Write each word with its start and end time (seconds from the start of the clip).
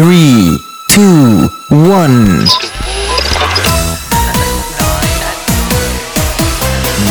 Three, 0.00 0.56
two, 0.88 1.46
one. 1.68 2.24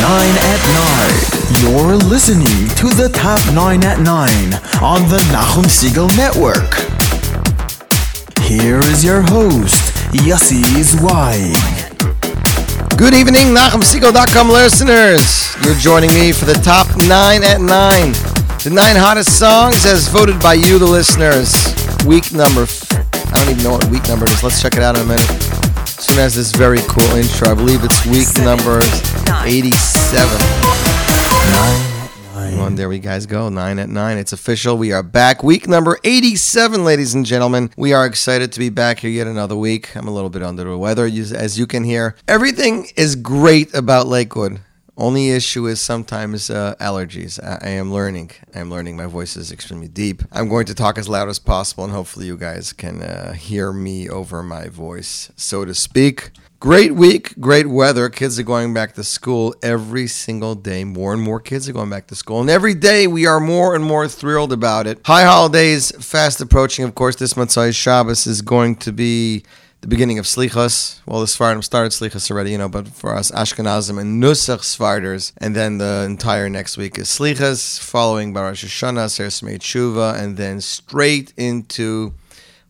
Nine 0.01 0.35
at 0.49 0.61
Nine. 0.73 1.21
You're 1.61 1.97
listening 1.97 2.67
to 2.77 2.89
the 2.89 3.11
Top 3.13 3.39
9 3.53 3.83
at 3.83 3.99
9 3.99 4.05
on 4.81 5.07
the 5.07 5.19
Nachum 5.29 5.65
Segal 5.65 6.09
Network. 6.17 6.73
Here 8.41 8.79
is 8.79 9.05
your 9.05 9.21
host, 9.21 9.93
Yossi 10.25 10.63
Zweig. 10.81 11.53
Good 12.97 13.13
evening, 13.13 13.53
NachumSegal.com 13.53 14.49
listeners. 14.49 15.55
You're 15.63 15.75
joining 15.75 16.09
me 16.15 16.31
for 16.31 16.45
the 16.45 16.59
Top 16.63 16.87
9 16.97 17.43
at 17.43 17.61
9. 17.61 17.67
The 18.63 18.71
9 18.73 18.95
hottest 18.95 19.37
songs 19.37 19.85
as 19.85 20.07
voted 20.07 20.39
by 20.39 20.55
you, 20.55 20.79
the 20.79 20.87
listeners. 20.87 21.78
Week 22.05 22.31
number, 22.33 22.65
I 22.91 23.33
don't 23.35 23.49
even 23.49 23.63
know 23.63 23.71
what 23.71 23.85
week 23.89 24.07
number 24.07 24.25
it 24.25 24.31
is. 24.31 24.43
Let's 24.43 24.61
check 24.61 24.75
it 24.75 24.83
out 24.83 24.95
in 24.95 25.03
a 25.03 25.05
minute. 25.05 25.27
Soon 25.87 26.19
as 26.19 26.35
this 26.35 26.51
very 26.53 26.79
cool 26.87 27.03
intro, 27.15 27.51
I 27.51 27.53
believe 27.53 27.83
it's 27.83 28.05
week 28.05 28.27
number 28.43 28.79
87. 29.45 30.27
Nine 31.51 31.99
on, 32.69 32.75
there 32.75 32.89
we 32.89 32.99
guys 32.99 33.25
go. 33.25 33.49
Nine 33.49 33.79
at 33.79 33.89
nine. 33.89 34.17
It's 34.17 34.31
official. 34.31 34.77
We 34.77 34.91
are 34.91 35.01
back. 35.01 35.41
Week 35.43 35.67
number 35.67 35.97
87, 36.03 36.83
ladies 36.83 37.15
and 37.15 37.25
gentlemen. 37.25 37.71
We 37.75 37.93
are 37.93 38.05
excited 38.05 38.51
to 38.51 38.59
be 38.59 38.69
back 38.69 38.99
here 38.99 39.09
yet 39.09 39.25
another 39.25 39.55
week. 39.55 39.95
I'm 39.95 40.07
a 40.07 40.11
little 40.11 40.29
bit 40.29 40.43
under 40.43 40.63
the 40.63 40.77
weather, 40.77 41.05
as 41.05 41.57
you 41.57 41.65
can 41.65 41.83
hear. 41.83 42.15
Everything 42.27 42.87
is 42.95 43.15
great 43.15 43.73
about 43.73 44.05
Lakewood. 44.05 44.59
Only 44.99 45.29
issue 45.29 45.65
is 45.65 45.79
sometimes 45.79 46.49
uh, 46.49 46.75
allergies. 46.81 47.41
I, 47.41 47.67
I 47.67 47.69
am 47.69 47.93
learning. 47.93 48.31
I 48.53 48.59
am 48.59 48.69
learning. 48.69 48.97
My 48.97 49.05
voice 49.05 49.37
is 49.37 49.49
extremely 49.49 49.87
deep. 49.87 50.23
I'm 50.29 50.49
going 50.49 50.65
to 50.65 50.75
talk 50.75 50.97
as 50.97 51.07
loud 51.07 51.29
as 51.29 51.39
possible, 51.39 51.85
and 51.85 51.93
hopefully, 51.93 52.25
you 52.25 52.35
guys 52.35 52.73
can 52.73 53.01
uh, 53.01 53.31
hear 53.31 53.71
me 53.71 54.09
over 54.09 54.43
my 54.43 54.67
voice, 54.67 55.31
so 55.37 55.63
to 55.63 55.73
speak. 55.73 56.31
Great 56.59 56.93
week, 56.95 57.39
great 57.39 57.67
weather. 57.67 58.09
Kids 58.09 58.37
are 58.37 58.43
going 58.43 58.73
back 58.73 58.93
to 58.95 59.03
school 59.05 59.55
every 59.63 60.07
single 60.07 60.55
day. 60.55 60.83
More 60.83 61.13
and 61.13 61.21
more 61.21 61.39
kids 61.39 61.69
are 61.69 61.71
going 61.73 61.89
back 61.89 62.07
to 62.07 62.15
school. 62.15 62.41
And 62.41 62.49
every 62.49 62.73
day 62.73 63.07
we 63.07 63.25
are 63.25 63.39
more 63.39 63.75
and 63.75 63.85
more 63.85 64.09
thrilled 64.09 64.51
about 64.51 64.85
it. 64.85 64.99
High 65.05 65.23
holidays 65.23 65.93
fast 66.05 66.41
approaching. 66.41 66.83
Of 66.83 66.95
course, 66.95 67.15
this 67.15 67.37
month's 67.37 67.57
Shabbos 67.73 68.27
is 68.27 68.41
going 68.41 68.75
to 68.75 68.91
be 68.91 69.45
the 69.81 69.87
beginning 69.87 70.19
of 70.19 70.25
Slichas. 70.25 70.99
Well, 71.05 71.21
the 71.21 71.25
Sfardim 71.25 71.63
started 71.63 71.91
Slichas 71.91 72.29
already, 72.29 72.51
you 72.51 72.57
know, 72.57 72.69
but 72.69 72.89
for 72.89 73.15
us 73.15 73.31
Ashkenazim 73.31 73.99
and 73.99 74.21
Nusach 74.21 74.59
Svarders. 74.59 75.31
And 75.37 75.55
then 75.55 75.77
the 75.77 76.03
entire 76.05 76.49
next 76.49 76.77
week 76.77 76.97
is 76.97 77.07
Slichas, 77.07 77.79
following 77.79 78.33
by 78.33 78.43
Rosh 78.43 78.65
Hashanah, 78.65 79.09
Ser 79.09 79.27
Tshuva, 79.27 80.19
and 80.19 80.37
then 80.37 80.59
straight 80.61 81.33
into 81.37 82.13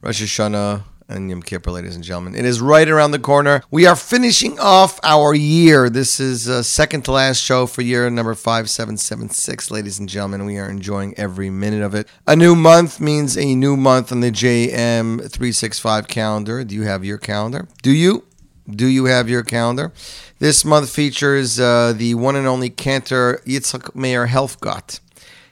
Rosh 0.01 0.21
Hashanah 0.21 0.83
and 1.09 1.29
Yom 1.29 1.41
Kippur, 1.41 1.71
ladies 1.71 1.95
and 1.95 2.03
gentlemen. 2.03 2.35
It 2.35 2.45
is 2.45 2.61
right 2.61 2.87
around 2.87 3.11
the 3.11 3.19
corner. 3.19 3.63
We 3.71 3.85
are 3.85 3.95
finishing 3.95 4.59
off 4.59 4.99
our 5.03 5.33
year. 5.33 5.89
This 5.89 6.19
is 6.19 6.47
uh, 6.47 6.61
second 6.61 7.03
to 7.05 7.11
last 7.11 7.41
show 7.41 7.65
for 7.65 7.81
year 7.81 8.09
number 8.09 8.35
5776, 8.35 9.71
ladies 9.71 9.99
and 9.99 10.07
gentlemen. 10.07 10.45
We 10.45 10.57
are 10.57 10.69
enjoying 10.69 11.15
every 11.17 11.49
minute 11.49 11.81
of 11.81 11.95
it. 11.95 12.07
A 12.27 12.35
new 12.35 12.55
month 12.55 13.01
means 13.01 13.37
a 13.37 13.55
new 13.55 13.75
month 13.75 14.11
on 14.11 14.19
the 14.19 14.31
JM365 14.31 16.07
calendar. 16.07 16.63
Do 16.63 16.75
you 16.75 16.83
have 16.83 17.03
your 17.03 17.17
calendar? 17.17 17.67
Do 17.81 17.91
you? 17.91 18.25
Do 18.69 18.85
you 18.85 19.05
have 19.05 19.27
your 19.27 19.41
calendar? 19.41 19.91
This 20.37 20.63
month 20.63 20.91
features 20.91 21.59
uh, 21.59 21.91
the 21.95 22.13
one 22.13 22.35
and 22.35 22.45
only 22.45 22.69
cantor 22.69 23.41
Yitzhak 23.45 23.95
Meir 23.95 24.27
Helfgott. 24.27 24.99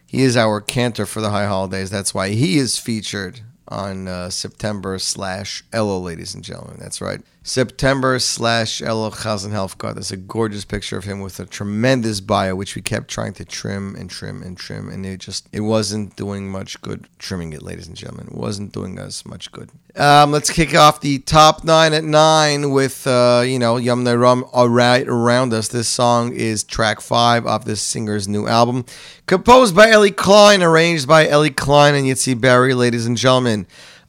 He 0.06 0.22
is 0.22 0.38
our 0.38 0.62
cantor 0.62 1.08
for 1.08 1.20
the 1.20 1.32
high 1.32 1.48
holidays. 1.48 1.90
That's 1.90 2.14
why 2.14 2.30
he 2.30 2.58
is 2.58 2.78
featured 2.78 3.42
on 3.68 4.08
uh, 4.08 4.30
September 4.30 5.00
slash 5.00 5.64
Elul, 5.72 6.04
ladies 6.04 6.34
and 6.36 6.44
gentlemen. 6.44 6.78
That's 6.80 7.02
right. 7.02 7.22
September 7.48 8.20
slash 8.20 8.82
Elul 8.82 9.14
Chazan 9.14 9.52
Helfgott. 9.52 9.96
That's 9.96 10.12
a 10.12 10.18
gorgeous 10.18 10.66
picture 10.66 10.98
of 10.98 11.06
him 11.06 11.22
with 11.22 11.40
a 11.40 11.46
tremendous 11.46 12.20
bio, 12.20 12.56
which 12.56 12.76
we 12.76 12.82
kept 12.82 13.08
trying 13.08 13.32
to 13.36 13.46
trim 13.46 13.96
and 13.96 14.10
trim 14.10 14.44
and 14.44 14.58
trim, 14.58 14.90
and 14.90 15.06
it 15.06 15.22
just 15.22 15.48
it 15.54 15.62
wasn't 15.62 16.18
doing 16.18 16.50
much 16.52 16.82
good 16.82 17.08
trimming 17.20 17.54
it, 17.54 17.62
ladies 17.62 17.88
and 17.88 17.96
gentlemen. 17.96 18.28
It 18.28 18.36
wasn't 18.36 18.74
doing 18.74 19.00
us 19.00 19.26
much 19.26 19.50
good. 19.54 19.70
Um, 19.96 20.34
let's 20.34 20.50
kick 20.50 20.76
off 20.76 21.00
the 21.00 21.20
top 21.20 21.64
nine 21.64 21.94
at 21.94 22.04
nine 22.04 22.72
with 22.72 23.08
uh, 23.08 23.44
you 23.46 23.60
know 23.60 23.78
Yom 23.78 24.06
Ram 24.06 24.44
right 24.54 25.08
around 25.08 25.54
us. 25.54 25.70
This 25.70 25.88
song 25.88 26.34
is 26.34 26.66
track 26.66 27.00
five 27.00 27.48
of 27.48 27.64
this 27.64 27.82
singer's 27.82 28.28
new 28.28 28.46
album, 28.46 28.84
composed 29.26 29.74
by 29.74 29.90
Ellie 29.90 30.12
Klein, 30.12 30.62
arranged 30.62 31.08
by 31.08 31.26
Ellie 31.26 31.50
Klein 31.52 31.96
and 31.96 32.06
Yitzi 32.06 32.40
Barry, 32.40 32.74
ladies 32.74 33.06
and 33.06 33.16
gentlemen 33.16 33.68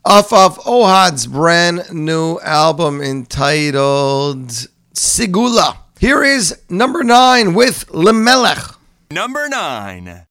off 0.08 0.32
of 0.32 0.58
Ohad's 0.60 1.26
brand 1.26 1.92
new 1.92 2.38
album 2.40 3.02
entitled 3.02 4.48
Sigula. 4.94 5.76
Here 6.00 6.24
is 6.24 6.58
number 6.70 7.04
nine 7.04 7.52
with 7.52 7.86
Lemelech. 7.88 8.78
Number 9.10 9.50
nine 9.50 10.24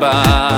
goodbye. 0.00 0.49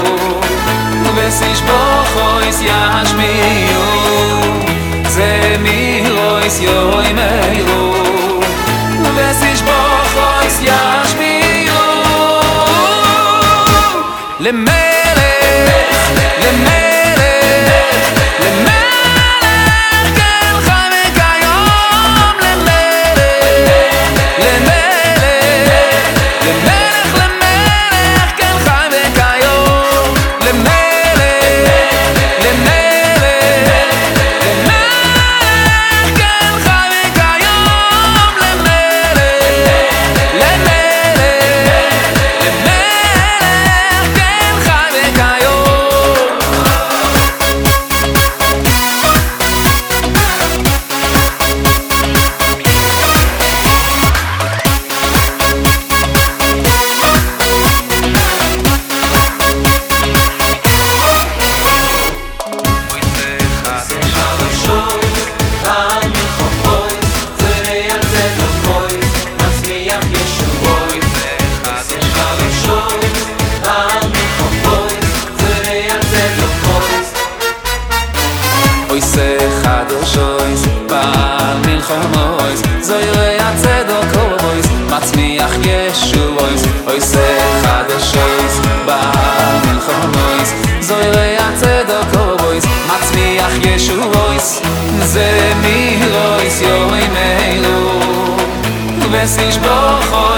וסיש 1.15 1.61
בוכויס 1.61 2.61
ישמיעו 2.61 3.81
זה 5.07 5.55
מירויס 5.59 6.59
יוי 6.61 7.13
מיירו 7.13 7.93
וסיש 9.15 9.61
בוכויס 9.61 10.59
ישמיעו 10.61 11.83
למלך 14.39 14.92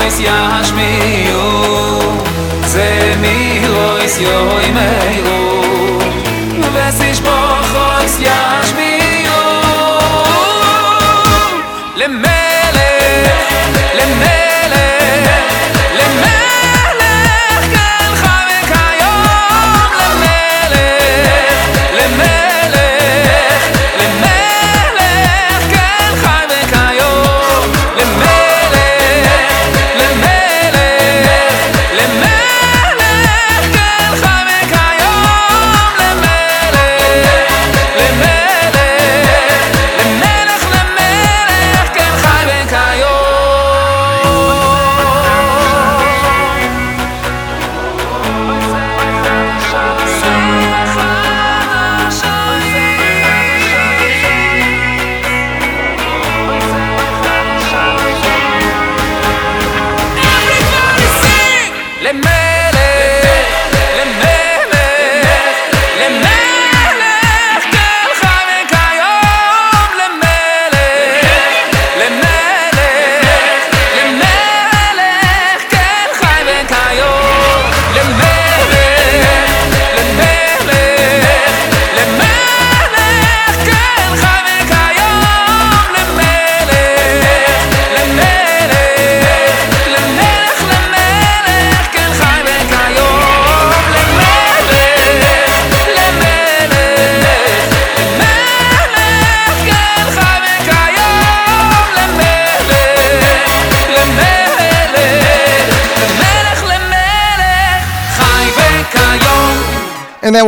lois 0.06 0.20
ya 0.20 0.62
shmiu 0.64 1.46
ze 2.72 3.16
mi 3.22 3.60
lois 3.66 4.14
yo 4.20 4.38
imeiru 4.68 5.40
ves 6.74 7.00
ich 7.10 7.20
boch 7.26 7.66
lois 7.74 8.14
ya 8.20 8.38
shmiu 8.68 9.06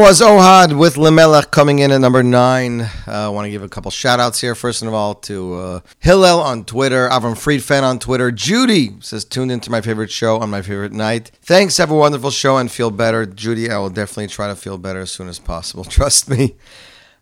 was 0.09 0.23
Ohad 0.23 0.79
with 0.79 0.95
Lemelech 0.95 1.51
coming 1.51 1.81
in 1.81 1.93
at 1.93 2.01
number 2.01 2.23
nine. 2.23 2.81
Uh, 2.81 2.91
I 3.07 3.29
want 3.29 3.45
to 3.45 3.51
give 3.51 3.63
a 3.63 3.69
couple 3.69 3.91
shout 3.91 4.19
outs 4.19 4.41
here. 4.41 4.55
First 4.55 4.83
of 4.83 4.95
all, 4.95 5.15
to 5.17 5.55
uh, 5.55 5.81
Hillel 5.99 6.41
on 6.41 6.65
Twitter, 6.65 7.11
Avram 7.11 7.35
Friedfan 7.35 7.83
on 7.83 7.99
Twitter. 7.99 8.31
Judy 8.31 8.97
says, 9.01 9.27
tuned 9.27 9.53
into 9.53 9.71
my 9.71 9.83
favorite 9.83 10.11
show 10.11 10.39
on 10.39 10.49
my 10.49 10.63
favorite 10.63 10.93
night. 10.93 11.31
Thanks. 11.43 11.77
Have 11.77 11.91
a 11.91 11.95
wonderful 11.95 12.31
show 12.31 12.57
and 12.57 12.73
feel 12.73 12.91
better. 12.91 13.27
Judy, 13.27 13.71
I 13.71 13.77
will 13.77 13.91
definitely 13.91 14.29
try 14.29 14.47
to 14.47 14.57
feel 14.57 14.79
better 14.79 15.01
as 15.01 15.11
soon 15.11 15.29
as 15.29 15.39
possible. 15.39 15.85
Trust 15.99 16.31
me. 16.31 16.57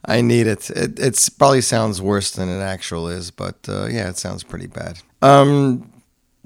I 0.04 0.20
need 0.20 0.46
it. 0.46 0.70
It 0.70 1.00
it's 1.00 1.28
probably 1.28 1.62
sounds 1.62 2.00
worse 2.00 2.30
than 2.30 2.48
it 2.48 2.60
actual 2.60 3.08
is, 3.08 3.32
but 3.32 3.56
uh, 3.68 3.86
yeah, 3.86 4.08
it 4.08 4.16
sounds 4.16 4.44
pretty 4.44 4.68
bad. 4.68 5.00
Um, 5.22 5.90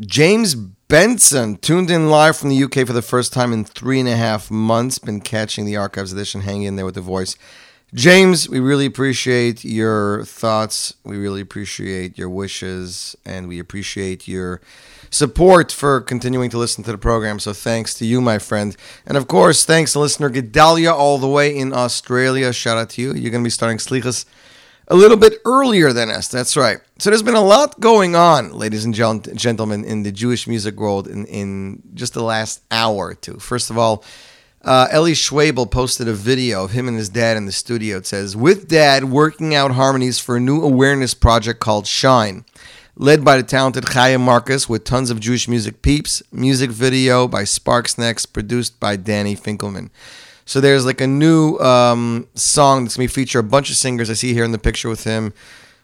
James 0.01 0.57
Benson 0.91 1.57
tuned 1.59 1.89
in 1.89 2.11
live 2.11 2.37
from 2.37 2.49
the 2.49 2.65
UK 2.65 2.85
for 2.85 2.93
the 2.93 3.01
first 3.01 3.33
time 3.33 3.53
in 3.53 3.65
three 3.65 4.01
and 4.01 4.09
a 4.09 4.17
half 4.17 4.51
months. 4.51 4.99
Been 4.99 5.21
catching 5.21 5.65
the 5.65 5.77
archives 5.77 6.13
edition, 6.13 6.41
hanging 6.41 6.65
in 6.65 6.75
there 6.75 6.85
with 6.85 6.97
the 6.97 7.01
voice. 7.01 7.37
James, 7.95 8.49
we 8.49 8.59
really 8.59 8.87
appreciate 8.87 9.65
your 9.65 10.25
thoughts. 10.25 10.95
We 11.05 11.17
really 11.17 11.43
appreciate 11.43 12.19
your 12.19 12.29
wishes, 12.29 13.15
and 13.25 13.47
we 13.47 13.61
appreciate 13.61 14.27
your 14.27 14.61
support 15.11 15.71
for 15.71 16.01
continuing 16.01 16.51
to 16.51 16.59
listen 16.59 16.83
to 16.83 16.91
the 16.91 16.99
program. 16.99 17.39
So 17.39 17.53
thanks 17.53 17.95
to 17.95 18.05
you, 18.05 18.21
my 18.21 18.41
friend. 18.41 18.77
And 19.07 19.17
of 19.17 19.29
course, 19.29 19.65
thanks 19.65 19.93
to 19.93 20.01
listener 20.01 20.29
Gedalia 20.29 20.93
all 20.93 21.19
the 21.19 21.29
way 21.29 21.57
in 21.57 21.73
Australia. 21.73 22.53
Shout 22.53 22.79
out 22.79 22.91
to 22.91 23.01
you. 23.01 23.15
You're 23.15 23.31
going 23.31 23.45
to 23.45 23.47
be 23.47 23.51
starting 23.51 23.79
Slichas 23.79 24.25
a 24.91 24.97
little 24.97 25.17
bit 25.17 25.35
earlier 25.45 25.93
than 25.93 26.11
us. 26.11 26.27
That's 26.27 26.57
right. 26.57 26.79
So 26.99 27.11
there's 27.11 27.23
been 27.23 27.35
a 27.35 27.41
lot 27.41 27.79
going 27.79 28.17
on, 28.17 28.53
ladies 28.53 28.85
and 28.85 28.93
gentlemen, 28.93 29.85
in 29.85 30.03
the 30.03 30.11
Jewish 30.11 30.49
music 30.49 30.79
world 30.79 31.07
in, 31.07 31.25
in 31.27 31.83
just 31.95 32.13
the 32.15 32.25
last 32.25 32.63
hour 32.73 33.07
or 33.07 33.15
two. 33.15 33.39
First 33.39 33.71
of 33.71 33.79
all, 33.79 34.05
uh, 34.63 34.89
Ellie 34.91 35.13
Schwebel 35.13 35.71
posted 35.71 36.09
a 36.09 36.13
video 36.13 36.65
of 36.65 36.73
him 36.73 36.89
and 36.89 36.99
his 36.99 37.09
dad 37.09 37.37
in 37.37 37.47
the 37.47 37.53
studio. 37.53 37.99
It 37.99 38.07
says, 38.07 38.37
with 38.37 38.69
dad 38.69 39.05
working 39.05 39.55
out 39.55 39.71
harmonies 39.71 40.19
for 40.19 40.37
a 40.37 40.41
new 40.41 40.61
awareness 40.61 41.15
project 41.15 41.61
called 41.61 41.87
Shine, 41.87 42.45
led 42.97 43.25
by 43.25 43.37
the 43.37 43.43
talented 43.45 43.85
Chaya 43.85 44.21
Marcus 44.21 44.69
with 44.69 44.85
tons 44.85 45.09
of 45.09 45.21
Jewish 45.21 45.49
music 45.49 45.83
peeps. 45.83 46.23
Music 46.33 46.71
video 46.71 47.29
by 47.29 47.45
Sparks 47.45 47.97
Next, 47.97 48.27
produced 48.27 48.79
by 48.81 48.97
Danny 48.97 49.37
Finkelman. 49.37 49.91
So 50.51 50.61
there's 50.61 50.85
like 50.85 51.01
a 51.01 51.07
new 51.07 51.59
um, 51.59 52.27
song 52.35 52.83
that's 52.83 52.97
going 52.97 53.07
to 53.07 53.15
feature 53.15 53.39
a 53.39 53.45
bunch 53.45 53.71
of 53.71 53.77
singers 53.77 54.11
I 54.11 54.15
see 54.15 54.35
here 54.35 54.43
in 54.43 54.51
the 54.51 54.59
picture 54.59 54.89
with 54.89 55.05
him. 55.05 55.33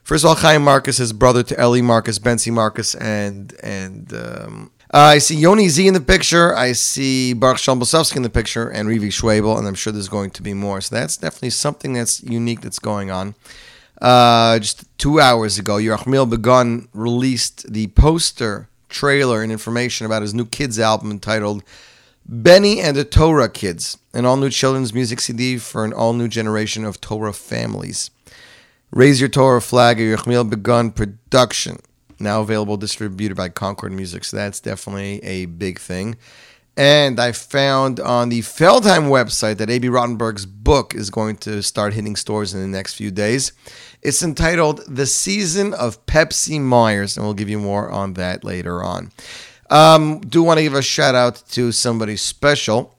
First 0.02 0.24
of 0.24 0.30
all, 0.30 0.34
Chaim 0.34 0.64
Marcus, 0.64 0.96
his 0.96 1.12
brother 1.12 1.44
to 1.44 1.56
Ellie 1.56 1.82
Marcus, 1.82 2.18
Bensi 2.18 2.52
Marcus, 2.52 2.96
and 2.96 3.54
and 3.62 4.12
um, 4.12 4.72
uh, 4.92 5.14
I 5.14 5.18
see 5.18 5.36
Yoni 5.36 5.68
Z 5.68 5.86
in 5.86 5.94
the 5.94 6.00
picture. 6.00 6.52
I 6.52 6.72
see 6.72 7.32
Baruch 7.32 7.58
Shalom 7.58 7.78
Blesofsky 7.78 8.16
in 8.16 8.24
the 8.24 8.28
picture, 8.28 8.68
and 8.68 8.88
Rivi 8.88 9.12
Schwebel, 9.12 9.56
and 9.56 9.68
I'm 9.68 9.76
sure 9.76 9.92
there's 9.92 10.08
going 10.08 10.30
to 10.30 10.42
be 10.42 10.52
more. 10.52 10.80
So 10.80 10.96
that's 10.96 11.16
definitely 11.16 11.50
something 11.50 11.92
that's 11.92 12.24
unique 12.24 12.62
that's 12.62 12.80
going 12.80 13.08
on. 13.08 13.36
Uh, 14.02 14.58
just 14.58 14.84
two 14.98 15.20
hours 15.20 15.60
ago, 15.60 15.76
Yerachmiel 15.76 16.28
Begun 16.28 16.88
released 16.92 17.72
the 17.72 17.86
poster, 17.86 18.68
trailer, 18.88 19.44
and 19.44 19.52
information 19.52 20.06
about 20.06 20.22
his 20.22 20.34
new 20.34 20.44
kids 20.44 20.80
album 20.80 21.12
entitled 21.12 21.62
Benny 22.28 22.80
and 22.80 22.96
the 22.96 23.04
Torah 23.04 23.48
Kids, 23.48 23.98
an 24.12 24.26
all 24.26 24.36
new 24.36 24.50
children's 24.50 24.92
music 24.92 25.20
CD 25.20 25.58
for 25.58 25.84
an 25.84 25.92
all 25.92 26.12
new 26.12 26.26
generation 26.26 26.84
of 26.84 27.00
Torah 27.00 27.32
families. 27.32 28.10
Raise 28.90 29.20
Your 29.20 29.28
Torah 29.28 29.62
flag, 29.62 30.00
a 30.00 30.02
Yerachmiel 30.02 30.50
Begun 30.50 30.90
production, 30.90 31.78
now 32.18 32.40
available 32.40 32.76
distributed 32.76 33.36
by 33.36 33.48
Concord 33.48 33.92
Music. 33.92 34.24
So 34.24 34.36
that's 34.36 34.58
definitely 34.58 35.22
a 35.22 35.46
big 35.46 35.78
thing. 35.78 36.16
And 36.76 37.20
I 37.20 37.30
found 37.30 38.00
on 38.00 38.28
the 38.28 38.40
Feldheim 38.40 39.08
website 39.08 39.58
that 39.58 39.70
A.B. 39.70 39.86
Rottenberg's 39.86 40.46
book 40.46 40.96
is 40.96 41.10
going 41.10 41.36
to 41.38 41.62
start 41.62 41.94
hitting 41.94 42.16
stores 42.16 42.52
in 42.52 42.60
the 42.60 42.66
next 42.66 42.94
few 42.94 43.12
days. 43.12 43.52
It's 44.02 44.22
entitled 44.22 44.82
The 44.88 45.06
Season 45.06 45.72
of 45.74 46.04
Pepsi 46.06 46.60
Myers, 46.60 47.16
and 47.16 47.24
we'll 47.24 47.34
give 47.34 47.48
you 47.48 47.60
more 47.60 47.88
on 47.88 48.14
that 48.14 48.42
later 48.42 48.82
on. 48.82 49.12
Um, 49.70 50.20
do 50.20 50.42
want 50.42 50.58
to 50.58 50.62
give 50.62 50.74
a 50.74 50.82
shout 50.82 51.14
out 51.14 51.42
to 51.50 51.72
somebody 51.72 52.16
special. 52.16 52.96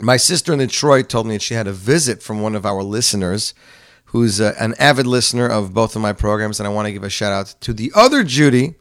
My 0.00 0.16
sister 0.16 0.52
in 0.52 0.58
Detroit 0.58 1.08
told 1.08 1.26
me 1.26 1.34
that 1.34 1.42
she 1.42 1.54
had 1.54 1.66
a 1.66 1.72
visit 1.72 2.22
from 2.22 2.42
one 2.42 2.54
of 2.54 2.66
our 2.66 2.82
listeners 2.82 3.54
who's 4.06 4.40
uh, 4.40 4.54
an 4.58 4.74
avid 4.78 5.06
listener 5.06 5.48
of 5.48 5.72
both 5.72 5.96
of 5.96 6.02
my 6.02 6.12
programs, 6.12 6.60
and 6.60 6.66
I 6.66 6.70
want 6.70 6.86
to 6.86 6.92
give 6.92 7.04
a 7.04 7.10
shout 7.10 7.32
out 7.32 7.54
to 7.62 7.72
the 7.72 7.90
other 7.94 8.22
Judy, 8.22 8.74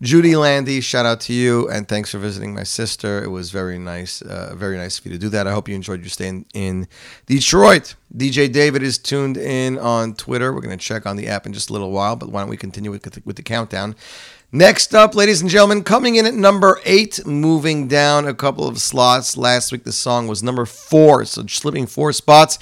Judy 0.00 0.36
Landy. 0.36 0.80
Shout 0.80 1.06
out 1.06 1.20
to 1.22 1.32
you, 1.32 1.68
and 1.68 1.88
thanks 1.88 2.10
for 2.10 2.18
visiting 2.18 2.54
my 2.54 2.62
sister. 2.62 3.22
It 3.22 3.28
was 3.28 3.50
very 3.50 3.78
nice, 3.78 4.20
uh, 4.20 4.54
very 4.54 4.76
nice 4.76 4.98
of 4.98 5.06
you 5.06 5.12
to 5.12 5.18
do 5.18 5.28
that. 5.30 5.46
I 5.46 5.52
hope 5.52 5.68
you 5.68 5.74
enjoyed 5.74 6.00
your 6.00 6.10
stay 6.10 6.28
in, 6.28 6.46
in 6.52 6.88
Detroit. 7.26 7.94
DJ 8.14 8.52
David 8.52 8.82
is 8.82 8.98
tuned 8.98 9.36
in 9.36 9.78
on 9.78 10.14
Twitter. 10.14 10.52
We're 10.52 10.60
going 10.60 10.76
to 10.76 10.84
check 10.84 11.06
on 11.06 11.16
the 11.16 11.28
app 11.28 11.46
in 11.46 11.52
just 11.52 11.70
a 11.70 11.72
little 11.72 11.90
while, 11.90 12.16
but 12.16 12.30
why 12.30 12.40
don't 12.40 12.50
we 12.50 12.58
continue 12.58 12.90
with 12.90 13.24
with 13.24 13.36
the 13.36 13.42
countdown? 13.42 13.94
Next 14.52 14.94
up, 14.94 15.16
ladies 15.16 15.40
and 15.40 15.50
gentlemen, 15.50 15.82
coming 15.82 16.14
in 16.14 16.24
at 16.24 16.32
number 16.32 16.80
eight, 16.84 17.26
moving 17.26 17.88
down 17.88 18.28
a 18.28 18.34
couple 18.34 18.68
of 18.68 18.78
slots. 18.78 19.36
Last 19.36 19.72
week, 19.72 19.82
the 19.82 19.92
song 19.92 20.28
was 20.28 20.40
number 20.40 20.64
four, 20.64 21.24
so 21.24 21.44
slipping 21.48 21.86
four 21.86 22.12
spots. 22.12 22.60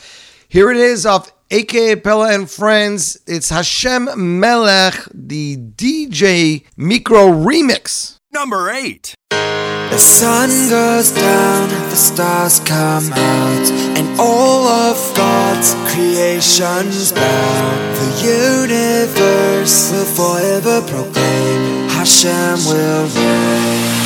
Here 0.49 0.71
it 0.71 0.79
is 0.79 1.05
off 1.05 1.31
AKA 1.51 1.97
Pella 1.97 2.33
and 2.33 2.51
Friends. 2.51 3.19
It's 3.27 3.51
Hashem 3.51 4.09
Melech, 4.41 4.95
the 5.13 5.59
DJ 5.59 6.65
Micro 6.75 7.29
remix. 7.29 8.17
Number 8.33 8.71
eight. 8.71 9.15
The 9.95 10.01
sun 10.01 10.51
goes 10.71 11.13
down 11.13 11.69
the 11.69 11.95
stars 11.95 12.59
come 12.59 13.13
out, 13.13 13.71
and 13.97 14.19
all 14.19 14.67
of 14.67 14.97
God's 15.15 15.75
creations 15.95 17.13
bow. 17.13 17.95
The 18.01 18.11
universe 18.67 19.93
will 19.93 20.05
forever 20.19 20.81
proclaim 20.81 21.89
Hashem 21.91 22.59
will 22.67 23.07
reign. 23.07 24.04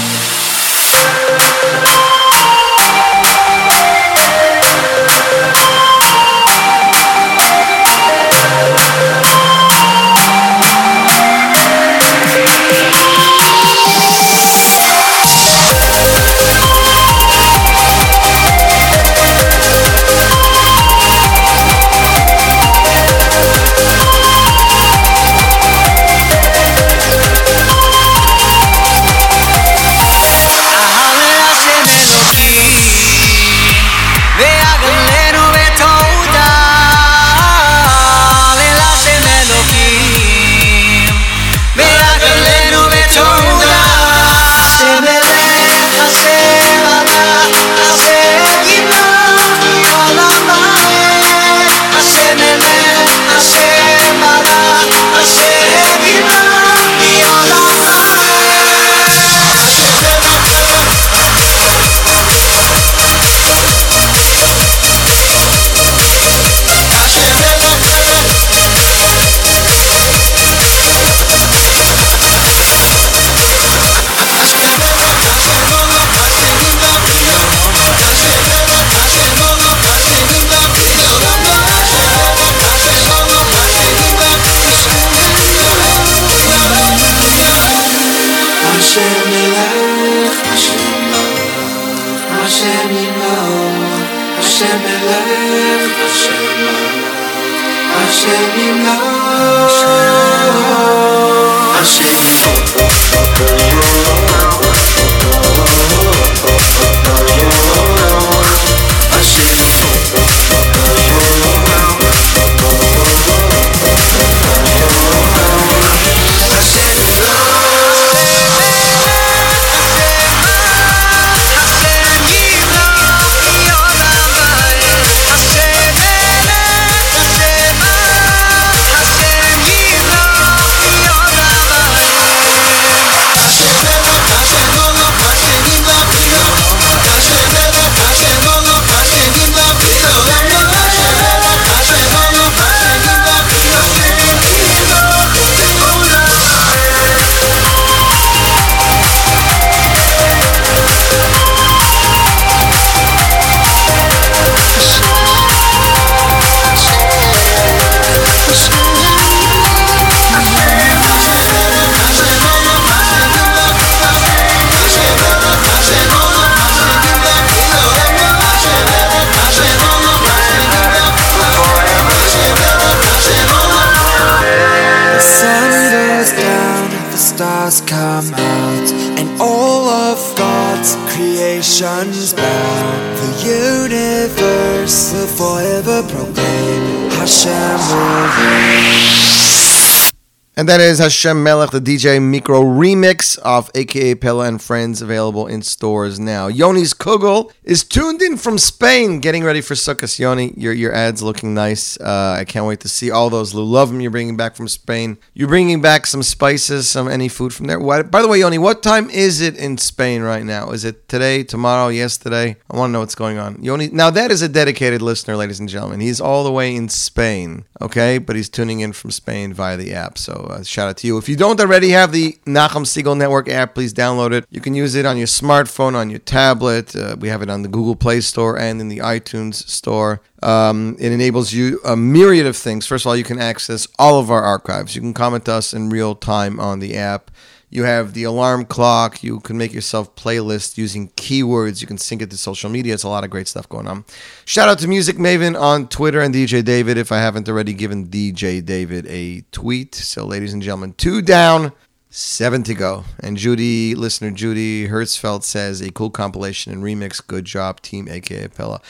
And 190.59 190.69
that 190.69 190.81
is 190.81 190.99
Hashem 190.99 191.41
Melech, 191.45 191.71
the 191.71 191.81
DJ 191.81 192.21
Micro 192.21 192.61
remix 192.61 193.39
of 193.39 193.71
AKA 193.77 194.17
Pella 194.17 194.49
and 194.49 194.61
Friends, 194.61 195.01
available 195.01 195.47
in 195.47 195.63
stores 195.63 196.19
now. 196.19 196.49
Yoni's 196.49 196.93
Kugel 196.93 197.53
is 197.63 197.85
tuned 197.85 198.21
in 198.21 198.37
from 198.37 198.59
Spain, 198.59 199.21
getting 199.21 199.45
ready 199.45 199.61
for 199.61 199.75
Sukkot. 199.75 200.19
Yoni, 200.19 200.53
your, 200.57 200.73
your 200.73 200.93
ad's 200.93 201.23
looking 201.23 201.55
nice. 201.55 201.97
Uh, 202.01 202.35
I 202.41 202.45
can't 202.45 202.67
wait 202.67 202.81
to 202.81 202.89
see 202.89 203.09
all 203.09 203.31
those 203.31 203.55
Lulovim 203.55 204.03
you're 204.03 204.11
bringing 204.11 204.37
back 204.37 204.57
from 204.57 204.67
Spain. 204.67 205.19
You're 205.33 205.47
bringing 205.47 205.81
back 205.81 206.07
some 206.07 206.25
spices, 206.25 206.89
some 206.89 207.07
any 207.07 207.29
food 207.29 207.55
from 207.55 207.69
there. 207.69 207.79
What, 207.79 208.11
by 208.11 208.21
the 208.21 208.27
way, 208.27 208.41
Yoni, 208.41 208.59
what 208.59 208.83
time 208.83 209.09
is 209.11 209.41
it 209.41 209.57
in 209.57 209.79
Spain 209.79 210.23
right 210.23 210.45
now? 210.45 210.71
Is 210.71 210.85
it 210.85 211.09
today, 211.09 211.45
tomorrow, 211.45 211.87
yesterday? 211.87 212.57
I 212.69 212.77
want 212.77 212.89
to 212.91 212.95
know 212.95 212.99
what's 212.99 213.15
going 213.15 213.39
on. 213.39 213.63
Yoni, 213.63 213.91
now 213.93 214.11
that 214.11 214.33
is 214.33 214.43
a 214.43 214.49
dedicated 214.49 215.03
listener, 215.03 215.37
ladies 215.37 215.61
and 215.61 215.69
gentlemen. 215.69 216.01
He's 216.01 216.21
all 216.21 216.43
the 216.43 216.51
way 216.51 216.75
in 216.75 216.89
Spain, 216.89 217.65
okay? 217.81 218.19
But 218.19 218.35
he's 218.35 218.49
tuning 218.49 218.81
in 218.81 218.93
from 218.93 219.13
Spain 219.13 219.53
via 219.53 219.77
the 219.77 219.95
app. 219.95 220.19
So 220.19 220.48
uh, 220.49 220.63
shout 220.63 220.89
out 220.89 220.97
to 220.99 221.07
you. 221.07 221.19
If 221.19 221.29
you 221.29 221.37
don't 221.37 221.61
already 221.61 221.91
have 221.91 222.13
the 222.13 222.39
Nachum 222.47 222.85
Segal 222.85 223.17
Network 223.17 223.49
app, 223.49 223.75
please 223.75 223.93
download 223.93 224.33
it. 224.33 224.47
You 224.51 224.61
can 224.61 224.75
use 224.75 224.95
it 224.95 225.07
on 225.07 225.17
your 225.17 225.27
smartphone, 225.27 225.95
on 225.95 226.11
your 226.11 226.19
tablet. 226.21 226.95
Uh, 226.97 227.17
we 227.19 227.29
have 227.29 227.43
it 227.43 227.51
on 227.51 227.63
the 227.63 227.69
Google 227.69 227.97
Play 227.97 228.21
Store 228.21 228.59
and 228.59 228.81
in 228.81 228.89
the 228.89 228.99
iTunes 228.99 229.55
Store. 229.69 230.21
Um, 230.43 230.97
it 230.99 231.13
enables 231.13 231.53
you 231.53 231.81
a 231.85 231.97
myriad 231.97 232.47
of 232.47 232.57
things. 232.57 232.87
First 232.87 233.05
of 233.05 233.11
all, 233.11 233.17
you 233.17 233.25
can 233.25 233.41
access 233.41 233.87
all 233.99 234.19
of 234.21 234.31
our 234.31 234.43
archives. 234.43 234.95
You 234.95 235.01
can 235.01 235.15
comment 235.15 235.45
to 235.47 235.53
us 235.53 235.73
in 235.73 235.91
real 235.91 236.15
time 236.15 236.61
on 236.61 236.79
the 236.79 236.97
app. 236.97 237.31
You 237.71 237.85
have 237.85 238.15
the 238.15 238.25
alarm 238.25 238.65
clock. 238.65 239.23
You 239.23 239.41
can 239.41 239.59
make 239.59 239.75
yourself 239.75 240.17
playlists 240.17 240.79
using 240.79 241.11
keywords. 241.11 241.83
You 241.83 241.87
can 241.87 241.99
sync 241.99 242.23
it 242.23 242.31
to 242.31 242.39
social 242.39 242.71
media. 242.71 242.95
It's 242.95 243.03
a 243.03 243.09
lot 243.09 243.25
of 243.25 243.31
great 243.31 243.47
stuff 243.47 243.69
going 243.69 243.87
on. 243.87 244.07
Shout 244.47 244.71
out 244.71 244.79
to 244.79 244.89
Music 244.89 245.17
Maven 245.17 245.59
on 245.59 245.89
Twitter 245.89 246.21
and 246.21 246.35
DJ 246.35 246.65
David 246.65 246.97
if 246.97 247.13
I 247.13 247.19
haven't 247.19 247.49
already 247.49 247.75
given 247.75 248.09
DJ 248.09 248.65
David 248.65 249.07
a 249.07 249.43
tweet. 249.53 249.95
So, 249.95 250.25
ladies 250.25 250.55
and 250.55 250.63
gentlemen, 250.63 250.95
two 250.95 251.21
down, 251.21 251.73
seven 252.09 252.63
to 252.63 252.75
go. 252.75 253.05
And 253.21 253.37
Judy, 253.37 253.95
listener 253.95 254.31
Judy 254.31 254.89
Hertzfeld 254.89 255.43
says 255.43 255.83
a 255.83 255.91
cool 255.91 256.11
compilation 256.11 256.73
and 256.73 256.83
remix. 256.83 257.25
Good 257.25 257.45
job, 257.45 257.83
Team 257.83 258.09
AKA 258.09 258.49
Pella. 258.49 258.81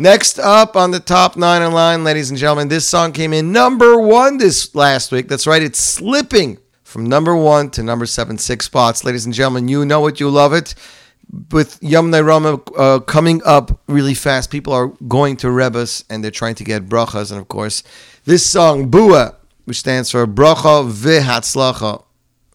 Next 0.00 0.38
up 0.38 0.76
on 0.76 0.92
the 0.92 1.00
top 1.00 1.36
nine 1.36 1.62
in 1.62 1.72
line, 1.72 2.04
ladies 2.04 2.30
and 2.30 2.38
gentlemen, 2.38 2.68
this 2.68 2.88
song 2.88 3.10
came 3.10 3.32
in 3.32 3.50
number 3.50 3.98
one 3.98 4.38
this 4.38 4.72
last 4.76 5.10
week. 5.10 5.26
That's 5.26 5.48
right, 5.48 5.60
it's 5.60 5.80
slipping 5.80 6.58
from 6.88 7.04
number 7.04 7.36
one 7.36 7.68
to 7.68 7.82
number 7.82 8.06
seven, 8.06 8.38
six 8.38 8.64
spots. 8.64 9.04
Ladies 9.04 9.26
and 9.26 9.34
gentlemen, 9.34 9.68
you 9.68 9.84
know 9.84 10.06
it, 10.06 10.18
you 10.18 10.30
love 10.30 10.54
it. 10.54 10.74
With 11.50 11.78
Yom 11.82 12.10
Rama 12.10 12.62
uh, 12.78 13.00
coming 13.00 13.42
up 13.44 13.78
really 13.88 14.14
fast, 14.14 14.50
people 14.50 14.72
are 14.72 14.86
going 15.06 15.36
to 15.38 15.50
Rebbes 15.50 16.06
and 16.08 16.24
they're 16.24 16.30
trying 16.30 16.54
to 16.54 16.64
get 16.64 16.88
brachas. 16.88 17.30
And 17.30 17.38
of 17.38 17.48
course, 17.48 17.82
this 18.24 18.46
song, 18.46 18.88
Bua, 18.88 19.36
which 19.66 19.80
stands 19.80 20.10
for 20.10 20.26
Bracha 20.26 20.90
V'Hatzlacha, 20.90 22.04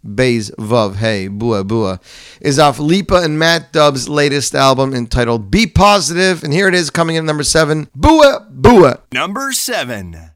Bays 0.03 0.49
Vav 0.57 0.95
Hey 0.95 1.29
Bua 1.29 1.63
Bua 1.63 1.97
is 2.41 2.59
off 2.59 2.77
Lipa 2.77 3.21
and 3.21 3.39
Matt 3.39 3.71
Dubb's 3.71 4.09
latest 4.09 4.53
album 4.53 4.93
entitled 4.95 5.51
Be 5.51 5.67
Positive. 5.67 6.43
And 6.43 6.51
here 6.51 6.67
it 6.67 6.73
is 6.73 6.89
coming 6.89 7.15
in 7.15 7.25
number 7.25 7.43
seven 7.43 7.87
Bua 7.95 8.47
Bua. 8.49 8.99
Number 9.13 9.51
7. 9.51 10.32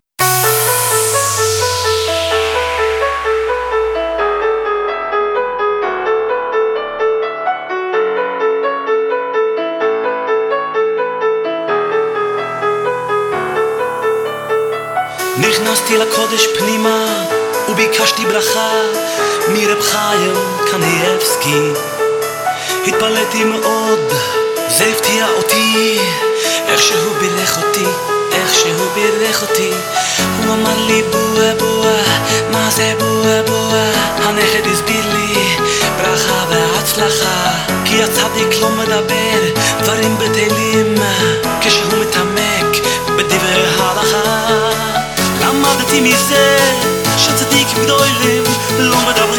נכנסתי 15.40 15.98
לקודש 15.98 16.48
פנימה 16.60 17.06
וביקשתי 17.70 18.26
ברכה 18.26 18.72
מרב 19.50 19.82
חיים 19.82 20.34
קניאבסקי 20.72 21.72
התפלאתי 22.88 23.44
מאוד, 23.44 24.00
זה 24.68 24.86
הפתיע 24.86 25.28
אותי. 25.38 26.00
איך 26.68 26.82
שהוא 26.82 27.16
בירך 27.20 27.58
אותי, 27.58 27.86
איך 28.32 28.56
שהוא 28.56 28.88
בירך 28.96 29.42
אותי. 29.42 29.72
הוא 30.18 30.54
אמר 30.54 30.86
לי 30.88 31.04
בואה 31.12 31.54
בואה, 31.60 32.04
מה 32.52 32.70
זה 32.70 32.94
בואה 33.00 33.42
בואה? 33.48 33.92
הנכד 34.24 34.68
הסביר 34.74 35.06
לי 35.14 35.58
ברכה 35.98 36.46
והצלחה 36.50 37.52
כי 37.86 38.04
הצדיק 38.04 38.62
לא 38.62 38.70
מדבר 38.70 39.62
דברים 39.82 40.18
בטלים. 40.18 40.96
כשהוא 41.62 42.02
מתעמק 42.02 42.84
בדברי 43.18 43.68
הלכה 43.78 43.78
למדתי 43.80 44.27
מזה 46.02 46.58
שצדיקים 47.18 47.84
גדולים 47.84 48.44
לא 48.80 48.98
מדברים 49.10 49.37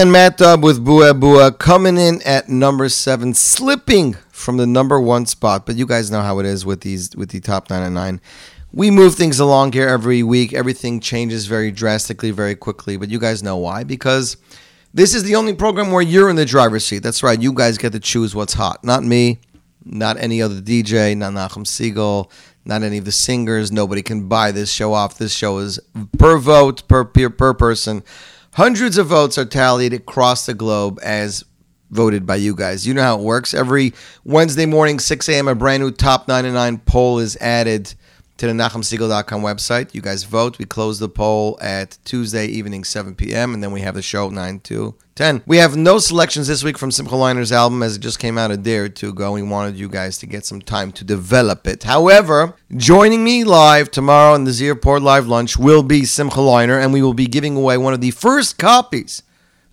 and 0.00 0.10
Matt 0.10 0.38
Dubb 0.38 0.62
with 0.62 0.82
Bua 0.82 1.12
Bua 1.12 1.52
coming 1.52 1.98
in 1.98 2.22
at 2.22 2.48
number 2.48 2.88
seven, 2.88 3.34
slipping 3.34 4.14
from 4.30 4.56
the 4.56 4.66
number 4.66 4.98
one 4.98 5.26
spot. 5.26 5.66
But 5.66 5.76
you 5.76 5.84
guys 5.84 6.10
know 6.10 6.22
how 6.22 6.38
it 6.38 6.46
is 6.46 6.64
with 6.64 6.80
these 6.80 7.14
with 7.14 7.28
the 7.28 7.40
top 7.40 7.68
nine 7.68 7.82
and 7.82 7.94
nine. 7.94 8.20
We 8.72 8.90
move 8.90 9.14
things 9.14 9.40
along 9.40 9.72
here 9.72 9.86
every 9.86 10.22
week. 10.22 10.54
Everything 10.54 11.00
changes 11.00 11.46
very 11.46 11.70
drastically, 11.70 12.30
very 12.30 12.54
quickly. 12.54 12.96
But 12.96 13.10
you 13.10 13.18
guys 13.18 13.42
know 13.42 13.58
why? 13.58 13.84
Because 13.84 14.38
this 14.94 15.14
is 15.14 15.22
the 15.22 15.36
only 15.36 15.52
program 15.52 15.90
where 15.90 16.00
you're 16.00 16.30
in 16.30 16.36
the 16.36 16.46
driver's 16.46 16.86
seat. 16.86 17.00
That's 17.00 17.22
right. 17.22 17.38
You 17.38 17.52
guys 17.52 17.76
get 17.76 17.92
to 17.92 18.00
choose 18.00 18.34
what's 18.34 18.54
hot. 18.54 18.82
Not 18.82 19.04
me, 19.04 19.40
not 19.84 20.16
any 20.16 20.40
other 20.40 20.62
DJ, 20.62 21.14
not 21.14 21.34
Nachum 21.34 21.66
Segal, 21.66 22.30
not 22.64 22.82
any 22.82 22.96
of 22.96 23.04
the 23.04 23.12
singers. 23.12 23.70
Nobody 23.70 24.00
can 24.00 24.28
buy 24.28 24.50
this 24.50 24.72
show 24.72 24.94
off. 24.94 25.18
This 25.18 25.34
show 25.34 25.58
is 25.58 25.78
per 26.16 26.38
vote, 26.38 26.88
per 26.88 27.04
per, 27.04 27.28
per 27.28 27.52
person. 27.52 28.02
Hundreds 28.54 28.98
of 28.98 29.06
votes 29.06 29.38
are 29.38 29.44
tallied 29.44 29.92
across 29.92 30.46
the 30.46 30.54
globe 30.54 30.98
as 31.02 31.44
voted 31.90 32.26
by 32.26 32.36
you 32.36 32.54
guys. 32.54 32.86
You 32.86 32.94
know 32.94 33.02
how 33.02 33.18
it 33.18 33.22
works. 33.22 33.54
Every 33.54 33.92
Wednesday 34.24 34.66
morning, 34.66 34.98
6 34.98 35.28
a.m., 35.28 35.48
a 35.48 35.54
brand 35.54 35.82
new 35.82 35.90
top 35.90 36.28
99 36.28 36.78
poll 36.78 37.18
is 37.18 37.36
added 37.36 37.94
to 38.40 38.46
the 38.46 38.54
NachumSegal.com 38.54 39.42
website. 39.42 39.94
You 39.94 40.00
guys 40.00 40.24
vote. 40.24 40.58
We 40.58 40.64
close 40.64 40.98
the 40.98 41.10
poll 41.10 41.58
at 41.60 41.98
Tuesday 42.06 42.46
evening, 42.46 42.84
7 42.84 43.14
p.m., 43.14 43.52
and 43.52 43.62
then 43.62 43.70
we 43.70 43.82
have 43.82 43.94
the 43.94 44.00
show 44.00 44.30
9 44.30 44.60
to 44.60 44.94
10. 45.14 45.42
We 45.46 45.58
have 45.58 45.76
no 45.76 45.98
selections 45.98 46.48
this 46.48 46.64
week 46.64 46.78
from 46.78 46.90
Simcha 46.90 47.14
Leiner's 47.14 47.52
album 47.52 47.82
as 47.82 47.96
it 47.96 47.98
just 47.98 48.18
came 48.18 48.38
out 48.38 48.50
a 48.50 48.56
day 48.56 48.78
or 48.78 48.88
two 48.88 49.10
ago. 49.10 49.32
We 49.32 49.42
wanted 49.42 49.76
you 49.76 49.90
guys 49.90 50.16
to 50.18 50.26
get 50.26 50.46
some 50.46 50.62
time 50.62 50.90
to 50.92 51.04
develop 51.04 51.66
it. 51.66 51.82
However, 51.82 52.56
joining 52.74 53.22
me 53.22 53.44
live 53.44 53.90
tomorrow 53.90 54.34
in 54.34 54.44
the 54.44 54.52
Z 54.52 54.70
Report 54.70 55.02
Live 55.02 55.26
Lunch 55.26 55.58
will 55.58 55.82
be 55.82 56.06
Simcha 56.06 56.38
Leiner, 56.38 56.82
and 56.82 56.94
we 56.94 57.02
will 57.02 57.12
be 57.12 57.26
giving 57.26 57.56
away 57.56 57.76
one 57.76 57.92
of 57.92 58.00
the 58.00 58.10
first 58.10 58.56
copies 58.56 59.22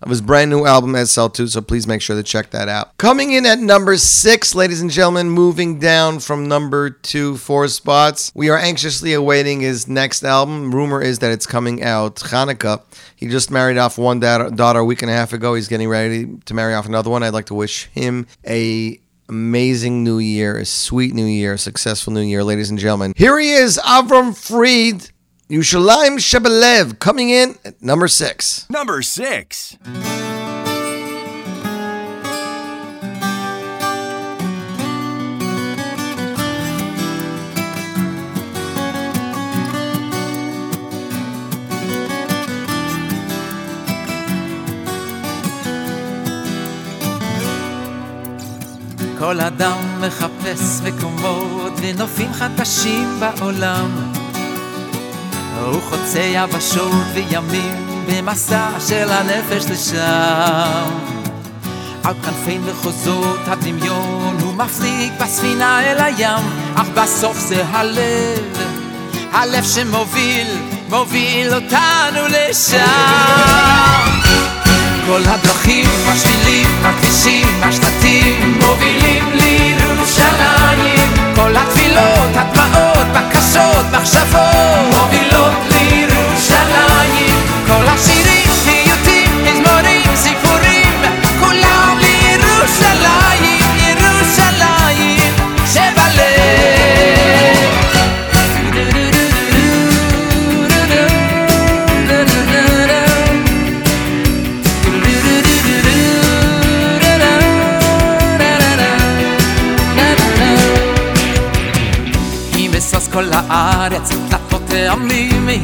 of 0.00 0.10
his 0.10 0.20
brand 0.20 0.50
new 0.50 0.64
album 0.64 0.92
SL2, 0.92 1.48
so 1.48 1.60
please 1.60 1.86
make 1.86 2.00
sure 2.00 2.16
to 2.16 2.22
check 2.22 2.50
that 2.50 2.68
out. 2.68 2.96
Coming 2.98 3.32
in 3.32 3.44
at 3.46 3.58
number 3.58 3.96
six, 3.96 4.54
ladies 4.54 4.80
and 4.80 4.90
gentlemen, 4.90 5.30
moving 5.30 5.78
down 5.78 6.20
from 6.20 6.46
number 6.46 6.90
two, 6.90 7.36
four 7.36 7.66
spots. 7.68 8.30
We 8.34 8.48
are 8.48 8.58
anxiously 8.58 9.12
awaiting 9.12 9.60
his 9.60 9.88
next 9.88 10.22
album. 10.22 10.74
Rumor 10.74 11.02
is 11.02 11.18
that 11.18 11.32
it's 11.32 11.46
coming 11.46 11.82
out 11.82 12.16
Hanukkah. 12.16 12.82
He 13.16 13.26
just 13.28 13.50
married 13.50 13.78
off 13.78 13.98
one 13.98 14.20
da- 14.20 14.50
daughter 14.50 14.78
a 14.78 14.84
week 14.84 15.02
and 15.02 15.10
a 15.10 15.14
half 15.14 15.32
ago. 15.32 15.54
He's 15.54 15.68
getting 15.68 15.88
ready 15.88 16.26
to 16.44 16.54
marry 16.54 16.74
off 16.74 16.86
another 16.86 17.10
one. 17.10 17.22
I'd 17.22 17.34
like 17.34 17.46
to 17.46 17.54
wish 17.54 17.86
him 17.86 18.26
a 18.46 19.00
amazing 19.28 20.04
new 20.04 20.18
year, 20.18 20.56
a 20.56 20.64
sweet 20.64 21.14
new 21.14 21.26
year, 21.26 21.54
a 21.54 21.58
successful 21.58 22.12
new 22.12 22.22
year, 22.22 22.42
ladies 22.42 22.70
and 22.70 22.78
gentlemen. 22.78 23.12
Here 23.16 23.38
he 23.38 23.52
is, 23.52 23.78
Avram 23.84 24.36
Fried. 24.36 25.10
Yushalayim 25.49 26.17
Shebelev 26.17 26.99
coming 26.99 27.29
in 27.29 27.55
at 27.65 27.81
number 27.81 28.07
six. 28.07 28.67
Number 28.69 29.01
six. 29.01 29.77
כל 49.23 49.39
אדם 49.41 50.01
מחפש 50.01 50.81
מקומות 50.83 51.73
ונופים 51.81 52.33
חדשים 52.33 53.19
בעולם 53.19 54.13
הוא 55.64 55.82
חוצה 55.82 56.20
יבשות 56.20 56.92
וימים 57.14 58.04
במסע 58.06 58.68
של 58.88 59.08
הנפש 59.10 59.64
לשם. 59.70 61.18
על 62.04 62.14
כנפי 62.24 62.58
מחוזות 62.58 63.40
הדמיון 63.46 64.36
הוא 64.40 64.54
מפליג 64.54 65.12
בספינה 65.20 65.82
אל 65.82 65.98
הים 65.98 66.44
אך 66.74 66.86
בסוף 66.94 67.38
זה 67.38 67.64
הלב, 67.66 68.58
הלב 69.32 69.64
שמוביל, 69.64 70.46
מוביל 70.88 71.54
אותנו 71.54 72.26
לשם. 72.28 72.78
כל 75.06 75.20
הדרכים, 75.24 75.86
השבילים, 76.08 76.66
הכבישים, 76.84 77.46
השלטים 77.62 78.58
מובילים 78.60 79.24
לירושלים 79.34 80.97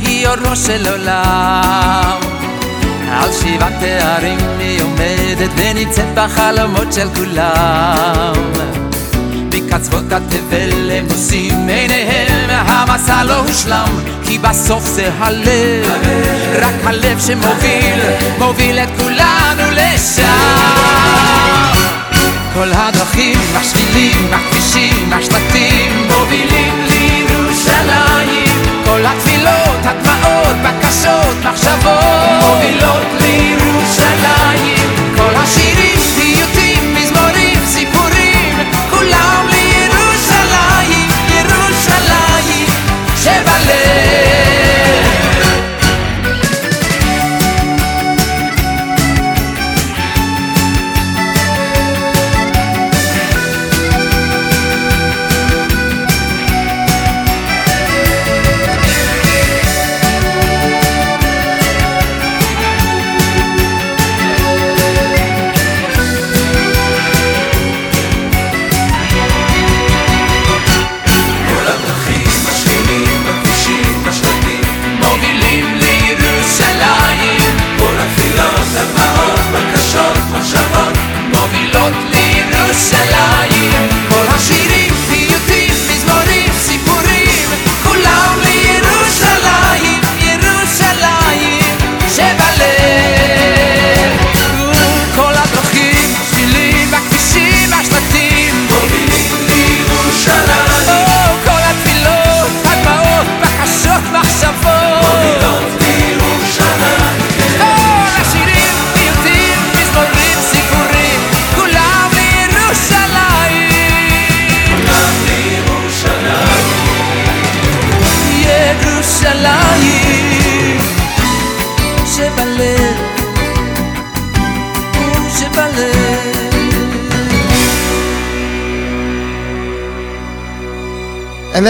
היא 0.01 0.29
אורו 0.29 0.57
של 0.57 0.89
עולם. 0.89 2.21
על 3.11 3.33
שבעת 3.33 3.73
תארים 3.81 4.39
היא 4.59 4.83
עומדת 4.83 5.51
ונמצאת 5.57 6.15
בחלומות 6.15 6.93
של 6.93 7.09
כולם. 7.15 8.33
מקצוות 9.55 10.13
התבל 10.13 10.91
הם 10.93 11.07
נושאים 11.09 11.69
עיניהם, 11.69 12.51
המסע 12.51 13.25
לא 13.25 13.39
הושלם, 13.39 14.01
כי 14.25 14.39
בסוף 14.39 14.85
זה 14.87 15.11
הלב, 15.19 15.93
רק 16.63 16.75
הלב 16.85 17.21
שמוביל, 17.27 18.01
מוביל 18.39 18.79
את 18.79 18.89
כולנו 18.99 19.71
לשם. 19.71 20.25
כל 22.55 22.69
הדרכים, 22.73 23.39
השבילים, 23.55 24.31
הכבישים, 24.33 25.13
השלטים 25.13 25.94
הדמעות, 29.85 30.57
בקשות, 30.65 31.37
מחשבות. 31.45 32.05
מובילות 32.43 33.07
לירושלים 33.21 34.74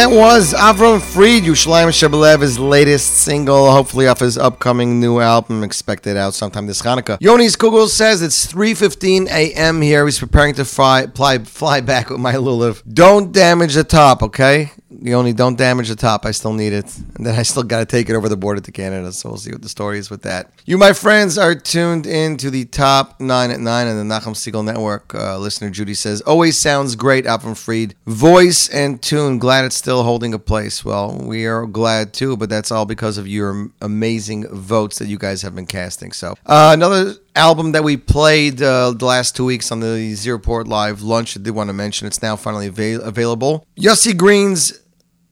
that 0.04 0.14
was 0.14 0.52
Avram 0.52 1.00
Fried, 1.00 1.44
Yushalayim 1.44 1.88
Shebelev, 1.88 2.42
his 2.42 2.58
latest 2.58 3.22
single, 3.24 3.70
hopefully 3.70 4.06
off 4.06 4.20
his 4.20 4.36
upcoming 4.36 5.00
new 5.00 5.18
album, 5.20 5.62
expected 5.62 6.14
out 6.14 6.34
sometime 6.34 6.66
this 6.66 6.82
Hanukkah. 6.82 7.18
Yonis 7.20 7.56
Kugel 7.56 7.88
says 7.88 8.20
it's 8.20 8.46
3.15 8.52 9.28
a.m. 9.28 9.80
here. 9.80 10.04
He's 10.04 10.18
preparing 10.18 10.52
to 10.56 10.66
fly, 10.66 11.06
fly, 11.06 11.38
fly 11.38 11.80
back 11.80 12.10
with 12.10 12.20
my 12.20 12.34
lulav. 12.34 12.82
Don't 12.92 13.32
damage 13.32 13.72
the 13.74 13.84
top, 13.84 14.22
okay? 14.22 14.72
You 15.00 15.14
only 15.14 15.32
don't 15.32 15.56
damage 15.56 15.88
the 15.88 15.96
top. 15.96 16.24
I 16.26 16.30
still 16.30 16.52
need 16.52 16.72
it. 16.72 16.96
And 17.16 17.26
then 17.26 17.38
I 17.38 17.42
still 17.42 17.62
got 17.62 17.80
to 17.80 17.86
take 17.86 18.08
it 18.08 18.14
over 18.14 18.28
the 18.28 18.36
border 18.36 18.60
to 18.60 18.72
Canada. 18.72 19.12
So 19.12 19.28
we'll 19.28 19.38
see 19.38 19.52
what 19.52 19.62
the 19.62 19.68
story 19.68 19.98
is 19.98 20.10
with 20.10 20.22
that. 20.22 20.50
You, 20.64 20.78
my 20.78 20.92
friends, 20.92 21.38
are 21.38 21.54
tuned 21.54 22.06
in 22.06 22.36
to 22.38 22.50
the 22.50 22.64
top 22.64 23.20
nine 23.20 23.50
at 23.50 23.60
nine 23.60 23.86
on 23.86 23.96
the 23.96 24.14
Nachum 24.14 24.34
Segal 24.34 24.64
Network. 24.64 25.14
Uh, 25.14 25.38
listener 25.38 25.70
Judy 25.70 25.94
says, 25.94 26.20
always 26.22 26.58
sounds 26.58 26.96
great, 26.96 27.26
Alvin 27.26 27.54
Fried. 27.54 27.94
Voice 28.06 28.68
and 28.68 29.02
tune. 29.02 29.38
Glad 29.38 29.64
it's 29.64 29.76
still 29.76 30.02
holding 30.02 30.34
a 30.34 30.38
place. 30.38 30.84
Well, 30.84 31.18
we 31.18 31.46
are 31.46 31.66
glad 31.66 32.12
too, 32.12 32.36
but 32.36 32.48
that's 32.48 32.70
all 32.70 32.86
because 32.86 33.18
of 33.18 33.26
your 33.26 33.70
amazing 33.80 34.46
votes 34.48 34.98
that 34.98 35.08
you 35.08 35.18
guys 35.18 35.42
have 35.42 35.54
been 35.54 35.66
casting. 35.66 36.12
So 36.12 36.34
uh, 36.46 36.70
another 36.74 37.14
album 37.36 37.72
that 37.72 37.82
we 37.82 37.96
played 37.96 38.62
uh, 38.62 38.92
the 38.92 39.04
last 39.04 39.34
two 39.34 39.44
weeks 39.44 39.72
on 39.72 39.80
the 39.80 40.14
Z 40.14 40.30
Report 40.30 40.68
Live 40.68 41.02
lunch. 41.02 41.36
I 41.36 41.40
did 41.40 41.50
want 41.50 41.68
to 41.68 41.74
mention 41.74 42.06
it's 42.06 42.22
now 42.22 42.36
finally 42.36 42.68
avail- 42.68 43.02
available. 43.02 43.66
Yossi 43.76 44.16
Green's 44.16 44.80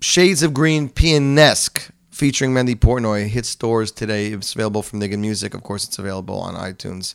Shades 0.02 0.42
of 0.42 0.52
Green 0.52 0.88
Pianesque 0.88 1.92
featuring 2.10 2.52
Mendy 2.52 2.74
Portnoy 2.74 3.28
hit 3.28 3.46
stores 3.46 3.92
today. 3.92 4.32
It's 4.32 4.52
available 4.52 4.82
from 4.82 4.98
Niggin 5.00 5.20
Music. 5.20 5.54
Of 5.54 5.62
course, 5.62 5.86
it's 5.86 5.96
available 5.96 6.40
on 6.40 6.56
iTunes 6.56 7.14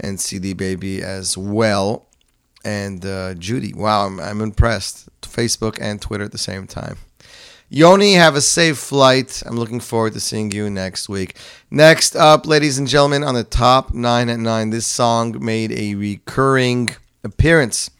and 0.00 0.18
CD 0.18 0.54
Baby 0.54 1.02
as 1.02 1.36
well. 1.36 2.06
And 2.64 3.04
uh, 3.04 3.34
Judy, 3.34 3.74
wow, 3.74 4.06
I'm, 4.06 4.18
I'm 4.20 4.40
impressed. 4.40 5.06
Facebook 5.20 5.76
and 5.82 6.00
Twitter 6.00 6.24
at 6.24 6.32
the 6.32 6.38
same 6.38 6.66
time. 6.66 6.96
Yoni, 7.68 8.14
have 8.14 8.36
a 8.36 8.40
safe 8.40 8.78
flight. 8.78 9.42
I'm 9.44 9.58
looking 9.58 9.80
forward 9.80 10.14
to 10.14 10.20
seeing 10.20 10.50
you 10.50 10.70
next 10.70 11.10
week. 11.10 11.36
Next 11.70 12.16
up, 12.16 12.46
ladies 12.46 12.78
and 12.78 12.88
gentlemen, 12.88 13.22
on 13.22 13.34
the 13.34 13.44
top 13.44 13.92
nine 13.92 14.30
at 14.30 14.38
nine, 14.38 14.70
this 14.70 14.86
song 14.86 15.44
made 15.44 15.72
a 15.72 15.94
recurring 15.94 16.88
appearance. 17.22 17.90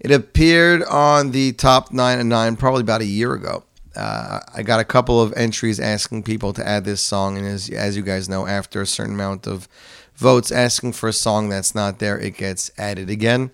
It 0.00 0.10
appeared 0.10 0.82
on 0.84 1.30
the 1.30 1.52
top 1.52 1.92
nine 1.92 2.18
at 2.18 2.26
nine 2.26 2.56
probably 2.56 2.82
about 2.82 3.00
a 3.00 3.06
year 3.06 3.32
ago. 3.34 3.64
Uh, 3.94 4.40
I 4.54 4.62
got 4.62 4.78
a 4.78 4.84
couple 4.84 5.22
of 5.22 5.32
entries 5.36 5.80
asking 5.80 6.22
people 6.24 6.52
to 6.52 6.66
add 6.66 6.84
this 6.84 7.00
song, 7.00 7.38
and 7.38 7.46
as, 7.46 7.70
as 7.70 7.96
you 7.96 8.02
guys 8.02 8.28
know, 8.28 8.46
after 8.46 8.82
a 8.82 8.86
certain 8.86 9.14
amount 9.14 9.46
of 9.46 9.68
votes 10.16 10.52
asking 10.52 10.92
for 10.92 11.08
a 11.08 11.14
song 11.14 11.48
that's 11.48 11.74
not 11.74 11.98
there, 11.98 12.18
it 12.18 12.36
gets 12.36 12.70
added 12.76 13.08
again. 13.08 13.52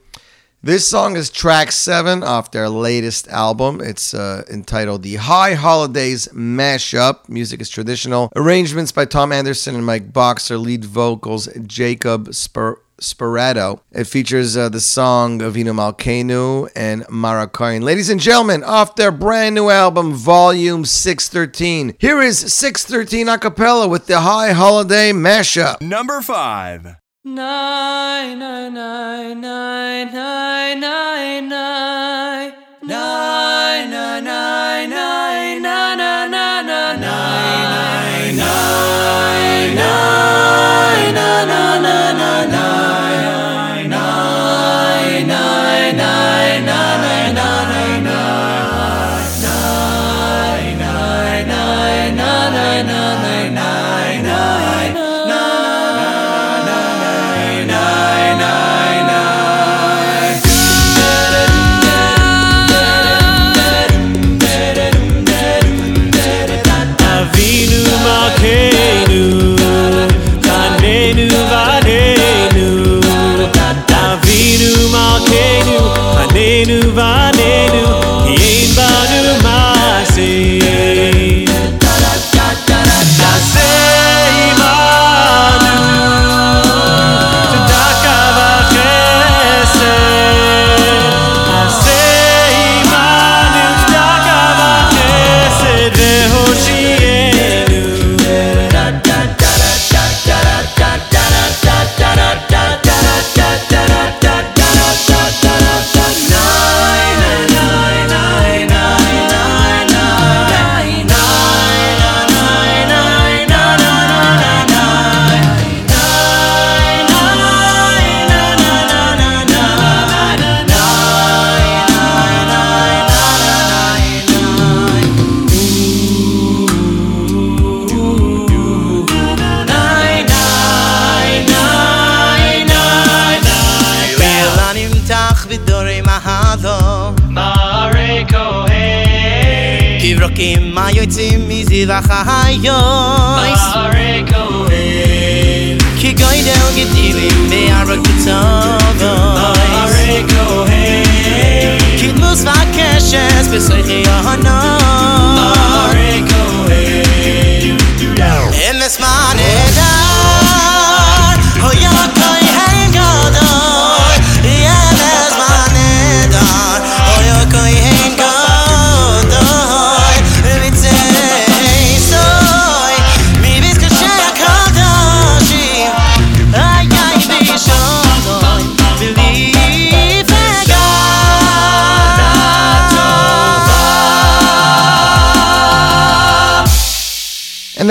This 0.65 0.89
song 0.89 1.17
is 1.17 1.29
track 1.29 1.73
seven 1.73 2.23
off 2.23 2.53
their 2.53 2.69
latest 2.69 3.27
album. 3.27 3.81
It's 3.81 4.15
uh, 4.15 4.45
entitled 4.49 5.03
The 5.03 5.17
High 5.17 5.55
Holidays 5.55 6.29
Mashup. 6.29 7.29
Music 7.29 7.61
is 7.61 7.69
traditional. 7.69 8.31
Arrangements 8.37 8.93
by 8.93 9.05
Tom 9.05 9.33
Anderson 9.33 9.75
and 9.75 9.85
Mike 9.85 10.13
Boxer. 10.13 10.59
Lead 10.59 10.85
vocals 10.85 11.49
Jacob 11.67 12.33
Spur. 12.33 12.79
Sperato. 13.03 13.81
It 13.93 14.05
features 14.05 14.57
uh, 14.57 14.69
the 14.69 14.81
song 14.81 15.41
Avinu 15.41 15.75
Malkeinu 15.75 16.71
and 16.75 17.05
Mareh 17.09 17.53
Kohen. 17.53 17.83
Ladies 17.83 18.09
and 18.09 18.21
gentlemen, 18.21 18.65
off 18.65 18.97
their 18.97 19.13
brand 19.13 19.55
new 19.55 19.69
album, 19.69 20.15
Volume 20.15 20.85
613. 20.85 21.97
Here 21.99 22.21
is 22.21 22.39
613 22.39 23.29
a 23.29 23.39
cappella 23.39 23.89
with 23.89 24.07
the 24.07 24.21
High 24.21 24.53
Holiday 24.53 25.13
Mashup. 25.13 25.81
Number 25.81 26.21
5. 26.23 26.97
Nine, 27.25 28.39
nine, 28.39 28.75
nine, 28.75 29.41
nine, 29.41 30.13
nine, 30.13 30.81
nine, 30.81 31.49
nine. 31.49 32.53
Nine, 32.85 33.91
nine, 33.91 34.25
nine, 34.25 34.91
nine, 34.91 34.91
nine, 34.91 35.63
nine, 35.63 35.63
nine, 35.63 35.92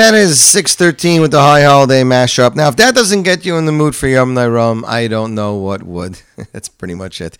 that 0.01 0.15
is 0.15 0.41
613 0.43 1.21
with 1.21 1.29
the 1.29 1.39
High 1.39 1.61
Holiday 1.61 2.01
mashup. 2.01 2.55
Now, 2.55 2.69
if 2.69 2.75
that 2.77 2.95
doesn't 2.95 3.21
get 3.21 3.45
you 3.45 3.55
in 3.57 3.65
the 3.65 3.71
mood 3.71 3.95
for 3.95 4.07
Yom 4.07 4.35
Rum, 4.35 4.83
I 4.87 5.07
don't 5.07 5.35
know 5.35 5.57
what 5.57 5.83
would. 5.83 6.19
That's 6.51 6.69
pretty 6.69 6.95
much 6.95 7.21
it. 7.21 7.37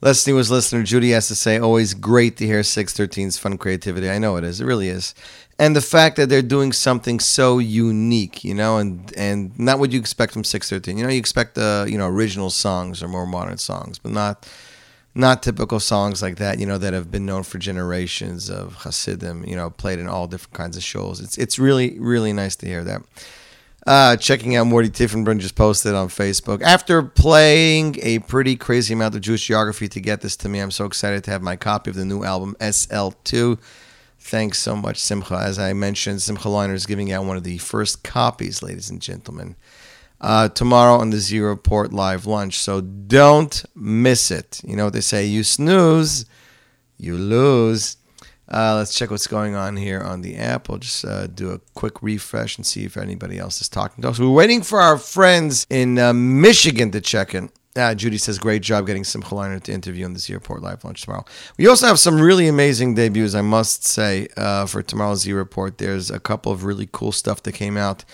Leslie 0.00 0.32
was 0.32 0.50
listener. 0.50 0.82
Judy 0.82 1.12
has 1.12 1.28
to 1.28 1.36
say, 1.36 1.58
always 1.58 1.94
great 1.94 2.36
to 2.38 2.46
hear 2.46 2.62
613's 2.62 3.38
fun 3.38 3.56
creativity. 3.56 4.10
I 4.10 4.18
know 4.18 4.34
it 4.34 4.42
is. 4.42 4.60
It 4.60 4.64
really 4.64 4.88
is. 4.88 5.14
And 5.60 5.76
the 5.76 5.80
fact 5.80 6.16
that 6.16 6.28
they're 6.28 6.42
doing 6.42 6.72
something 6.72 7.20
so 7.20 7.60
unique, 7.60 8.42
you 8.42 8.54
know, 8.54 8.78
and 8.78 9.16
and 9.16 9.56
not 9.56 9.78
what 9.78 9.92
you 9.92 10.00
expect 10.00 10.32
from 10.32 10.42
613. 10.42 10.98
You 10.98 11.04
know, 11.04 11.10
you 11.10 11.20
expect 11.20 11.54
the, 11.54 11.86
you 11.88 11.98
know, 11.98 12.08
original 12.08 12.50
songs 12.50 13.00
or 13.00 13.06
more 13.06 13.26
modern 13.26 13.58
songs, 13.58 14.00
but 14.00 14.10
not 14.10 14.44
not 15.14 15.42
typical 15.42 15.80
songs 15.80 16.22
like 16.22 16.36
that, 16.36 16.58
you 16.58 16.66
know, 16.66 16.78
that 16.78 16.92
have 16.92 17.10
been 17.10 17.26
known 17.26 17.42
for 17.42 17.58
generations 17.58 18.50
of 18.50 18.74
Hasidim, 18.76 19.44
you 19.44 19.56
know, 19.56 19.70
played 19.70 19.98
in 19.98 20.08
all 20.08 20.26
different 20.26 20.54
kinds 20.54 20.76
of 20.76 20.82
shows. 20.82 21.20
It's 21.20 21.38
it's 21.38 21.58
really 21.58 21.98
really 21.98 22.32
nice 22.32 22.56
to 22.56 22.66
hear 22.66 22.84
that. 22.84 23.02
Uh, 23.84 24.16
checking 24.16 24.54
out 24.54 24.68
Morty 24.68 24.88
Tiffenbrun 24.88 25.40
just 25.40 25.56
posted 25.56 25.92
on 25.92 26.06
Facebook. 26.06 26.62
After 26.62 27.02
playing 27.02 27.96
a 28.00 28.20
pretty 28.20 28.54
crazy 28.54 28.94
amount 28.94 29.16
of 29.16 29.22
Jewish 29.22 29.44
geography 29.44 29.88
to 29.88 30.00
get 30.00 30.20
this 30.20 30.36
to 30.36 30.48
me, 30.48 30.60
I'm 30.60 30.70
so 30.70 30.84
excited 30.84 31.24
to 31.24 31.32
have 31.32 31.42
my 31.42 31.56
copy 31.56 31.90
of 31.90 31.96
the 31.96 32.04
new 32.04 32.22
album 32.22 32.54
SL2 32.60 33.58
Thanks 34.24 34.60
so 34.60 34.76
much, 34.76 34.98
Simcha. 34.98 35.34
As 35.34 35.58
I 35.58 35.72
mentioned, 35.72 36.22
Simcha 36.22 36.48
Leiner 36.48 36.74
is 36.74 36.86
giving 36.86 37.10
out 37.10 37.24
one 37.24 37.36
of 37.36 37.42
the 37.42 37.58
first 37.58 38.04
copies, 38.04 38.62
ladies 38.62 38.88
and 38.88 39.02
gentlemen, 39.02 39.56
uh, 40.22 40.48
tomorrow 40.48 40.94
on 40.94 41.10
the 41.10 41.18
Z 41.18 41.38
Report 41.40 41.92
live 41.92 42.24
lunch. 42.24 42.58
So 42.58 42.80
don't 42.80 43.62
miss 43.74 44.30
it. 44.30 44.60
You 44.64 44.76
know 44.76 44.84
what 44.84 44.94
they 44.94 45.00
say: 45.00 45.26
you 45.26 45.42
snooze, 45.42 46.24
you 46.96 47.16
lose. 47.16 47.98
Uh, 48.48 48.76
let's 48.76 48.94
check 48.94 49.10
what's 49.10 49.26
going 49.26 49.54
on 49.54 49.76
here 49.76 50.00
on 50.00 50.20
the 50.20 50.36
app. 50.36 50.68
We'll 50.68 50.78
just 50.78 51.04
uh, 51.04 51.26
do 51.26 51.52
a 51.52 51.58
quick 51.74 52.02
refresh 52.02 52.58
and 52.58 52.66
see 52.66 52.84
if 52.84 52.96
anybody 52.98 53.38
else 53.38 53.60
is 53.62 53.68
talking 53.68 54.02
to 54.02 54.10
us. 54.10 54.18
We're 54.18 54.28
waiting 54.28 54.62
for 54.62 54.80
our 54.80 54.98
friends 54.98 55.66
in 55.70 55.98
uh, 55.98 56.12
Michigan 56.12 56.90
to 56.90 57.00
check 57.00 57.34
in. 57.34 57.50
Uh, 57.74 57.94
Judy 57.94 58.18
says, 58.18 58.38
great 58.38 58.60
job 58.60 58.86
getting 58.86 59.04
Simcha 59.04 59.30
Leiner 59.30 59.62
to 59.62 59.72
interview 59.72 60.04
on 60.04 60.12
the 60.12 60.18
this 60.18 60.28
airport 60.28 60.60
live 60.60 60.84
lunch 60.84 61.02
tomorrow. 61.02 61.24
We 61.56 61.66
also 61.66 61.86
have 61.86 61.98
some 61.98 62.20
really 62.20 62.46
amazing 62.46 62.94
debuts, 62.94 63.34
I 63.34 63.40
must 63.40 63.86
say, 63.86 64.28
uh, 64.36 64.66
for 64.66 64.82
tomorrow's 64.82 65.22
Z 65.22 65.32
Report. 65.32 65.78
There's 65.78 66.10
a 66.10 66.20
couple 66.20 66.52
of 66.52 66.64
really 66.64 66.86
cool 66.92 67.12
stuff 67.12 67.42
that 67.44 67.52
came 67.52 67.78
out, 67.78 68.04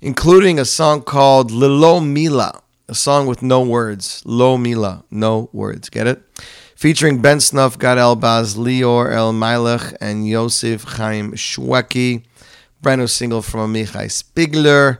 including 0.00 0.58
a 0.58 0.64
song 0.64 1.02
called 1.02 1.50
Lilo 1.50 2.00
Mila, 2.00 2.62
a 2.88 2.94
song 2.94 3.26
with 3.26 3.42
no 3.42 3.62
words. 3.62 4.22
Lo 4.24 4.56
Mila, 4.56 5.04
no 5.10 5.50
words. 5.52 5.88
Get 5.88 6.06
it? 6.06 6.22
Featuring 6.76 7.20
Ben 7.20 7.38
Snof, 7.38 7.78
Gad 7.78 7.98
Elbaz, 7.98 8.56
Lior 8.56 9.10
Elmaleh, 9.10 9.96
and 10.00 10.28
Yosef 10.28 10.84
Chaim 10.84 11.32
Shweki. 11.32 12.24
Brand 12.80 13.00
new 13.00 13.08
single 13.08 13.42
from 13.42 13.74
Amichai 13.74 14.06
Spigler. 14.06 14.98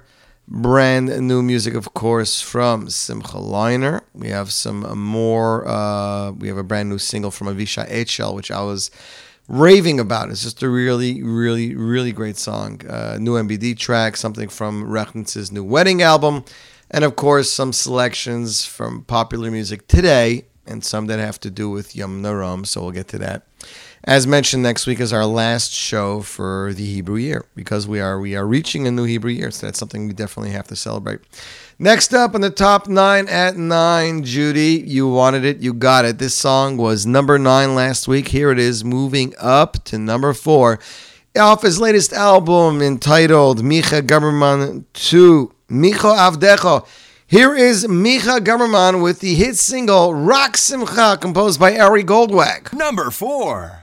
Brand 0.49 1.07
new 1.29 1.43
music, 1.43 1.75
of 1.75 1.95
course, 1.95 2.41
from 2.41 2.89
Simcha 2.89 3.37
Leiner. 3.37 4.01
We 4.15 4.31
have 4.31 4.51
some 4.51 4.99
more. 4.99 5.69
Uh, 5.69 6.33
we 6.33 6.49
have 6.49 6.57
a 6.57 6.65
brand 6.65 6.89
new 6.89 6.99
single 6.99 7.31
from 7.31 7.47
Avisha 7.47 7.89
Echel, 7.89 8.35
which 8.35 8.51
I 8.51 8.63
was 8.63 8.91
raving 9.49 9.99
about. 9.99 10.31
It's 10.31 10.43
just 10.43 10.63
a 10.63 10.69
really, 10.69 11.23
really, 11.23 11.75
really 11.75 12.13
great 12.13 12.37
song. 12.37 12.87
Uh, 12.87 13.17
new 13.19 13.35
MBD 13.35 13.77
track, 13.77 14.17
something 14.17 14.49
from 14.49 14.85
Rechnitz's 14.85 15.51
new 15.51 15.65
wedding 15.65 16.03
album, 16.03 16.45
and 16.91 17.05
of 17.05 17.17
course, 17.17 17.51
some 17.51 17.73
selections 17.73 18.65
from 18.65 19.05
popular 19.05 19.51
music 19.51 19.89
today, 19.89 20.45
and 20.67 20.85
some 20.85 21.07
that 21.07 21.19
have 21.19 21.41
to 21.41 21.51
do 21.51 21.71
with 21.71 21.97
Yom 21.97 22.21
Naram. 22.23 22.65
So 22.65 22.83
we'll 22.83 22.91
get 22.91 23.09
to 23.09 23.19
that. 23.19 23.47
As 24.05 24.27
mentioned, 24.27 24.63
next 24.63 24.87
week 24.87 25.01
is 25.01 25.13
our 25.13 25.27
last 25.27 25.73
show 25.73 26.21
for 26.21 26.73
the 26.73 26.85
Hebrew 26.85 27.17
year 27.17 27.45
because 27.57 27.89
we 27.89 28.01
are 28.01 28.21
we 28.21 28.37
are 28.37 28.47
reaching 28.47 28.87
a 28.87 28.91
new 28.91 29.05
Hebrew 29.05 29.33
year, 29.33 29.51
so 29.51 29.67
that's 29.67 29.79
something 29.79 30.07
we 30.07 30.13
definitely 30.13 30.53
have 30.53 30.69
to 30.69 30.77
celebrate. 30.77 31.21
Next 31.81 32.13
up 32.13 32.35
in 32.35 32.41
the 32.41 32.51
top 32.51 32.89
nine 32.89 33.29
at 33.29 33.57
nine, 33.57 34.25
Judy, 34.25 34.83
you 34.85 35.07
wanted 35.07 35.45
it, 35.45 35.59
you 35.59 35.73
got 35.73 36.05
it. 36.05 36.19
This 36.19 36.35
song 36.35 36.77
was 36.77 37.07
number 37.07 37.39
nine 37.39 37.77
last 37.77 38.09
week. 38.09 38.27
Here 38.27 38.51
it 38.51 38.59
is, 38.59 38.85
moving 38.85 39.33
up 39.39 39.85
to 39.85 39.97
number 39.97 40.35
four, 40.35 40.81
off 41.39 41.63
his 41.63 41.79
latest 41.79 42.13
album 42.13 42.83
entitled 42.83 43.63
Micha 43.63 44.03
Gamerman 44.03 44.87
Two, 44.93 45.55
Micha 45.71 46.17
Avdecha. 46.17 46.85
Here 47.29 47.55
is 47.55 47.87
Micha 47.87 48.41
Gamerman 48.41 49.01
with 49.01 49.21
the 49.21 49.37
hit 49.37 49.55
single 49.55 50.15
Rock 50.15 50.57
Simcha, 50.57 51.17
composed 51.21 51.61
by 51.61 51.79
Ari 51.79 52.03
Goldwag. 52.03 52.73
Number 52.73 53.13
four. 53.13 53.83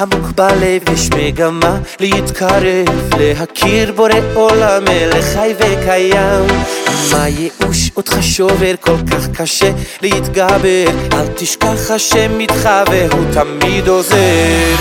עמוק 0.00 0.30
בלב, 0.36 0.82
יש 0.92 1.10
מגמה 1.16 1.78
להתקרב, 2.00 3.14
להכיר 3.18 3.92
בורא 3.92 4.12
עולם, 4.34 4.84
מלך 4.84 5.24
חי 5.24 5.54
וקיים. 5.58 6.83
מה 7.12 7.28
ייאוש 7.28 7.90
אותך 7.96 8.16
שובר? 8.20 8.74
כל 8.80 8.96
כך 9.10 9.40
קשה 9.40 9.70
להתגבר, 10.02 10.84
אל 11.12 11.26
תשכח 11.36 11.90
השם 11.90 12.40
איתך 12.40 12.68
והוא 12.90 13.24
תמיד 13.32 13.88
עוזר. 13.88 14.74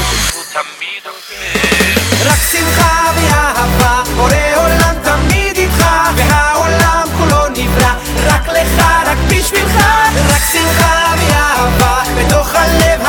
רק 2.26 2.40
שמחה 2.52 3.12
ואהבה, 3.16 4.04
בורא 4.16 4.34
עולם 4.56 4.96
תמיד 5.04 5.58
איתך, 5.58 5.86
והעולם 6.16 7.08
כולו 7.18 7.48
נברא, 7.50 7.94
רק 8.26 8.50
לך, 8.50 8.84
רק 9.06 9.18
בשבילך, 9.30 9.76
רק 10.30 10.42
שמחה 10.52 11.14
ואהבה, 11.18 12.04
בתוך 12.18 12.56
הלב 12.56 13.02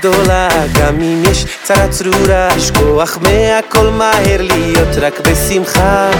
גדולה, 0.00 0.48
גם 0.80 0.94
אם 1.00 1.22
יש 1.30 1.44
צרה 1.62 1.88
צרורה, 1.88 2.48
יש 2.56 2.70
כוח 2.70 3.18
מהכל 3.22 3.86
מהר 3.90 4.42
להיות 4.42 4.96
רק 5.00 5.20
בשמחה. 5.20 6.10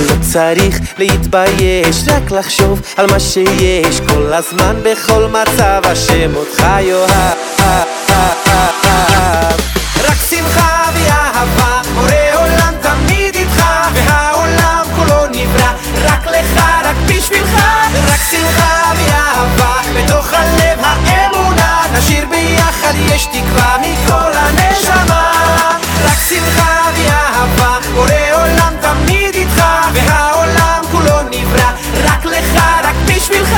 לא 0.00 0.14
צריך 0.32 0.78
להתבייש, 0.98 2.02
רק 2.06 2.30
לחשוב 2.30 2.80
על 2.96 3.06
מה 3.06 3.20
שיש, 3.20 4.00
כל 4.00 4.32
הזמן 4.32 4.76
בכל 4.82 5.26
מצב 5.26 5.82
השם 5.84 6.34
אותך 6.36 6.64
יאהב. 6.80 7.34
יש 23.14 23.26
תקווה 23.26 23.76
מכל 23.80 24.32
הנשמה, 24.34 25.32
רק 26.04 26.18
שמחה 26.28 26.80
ואהבה, 26.96 27.78
בורא 27.94 28.12
עולם 28.32 28.74
תמיד 28.80 29.34
איתך, 29.34 29.64
והעולם 29.94 30.82
כולו 30.92 31.22
נברא, 31.30 31.70
רק 32.04 32.24
לך, 32.24 32.62
רק 32.84 32.94
בשבילך, 33.06 33.52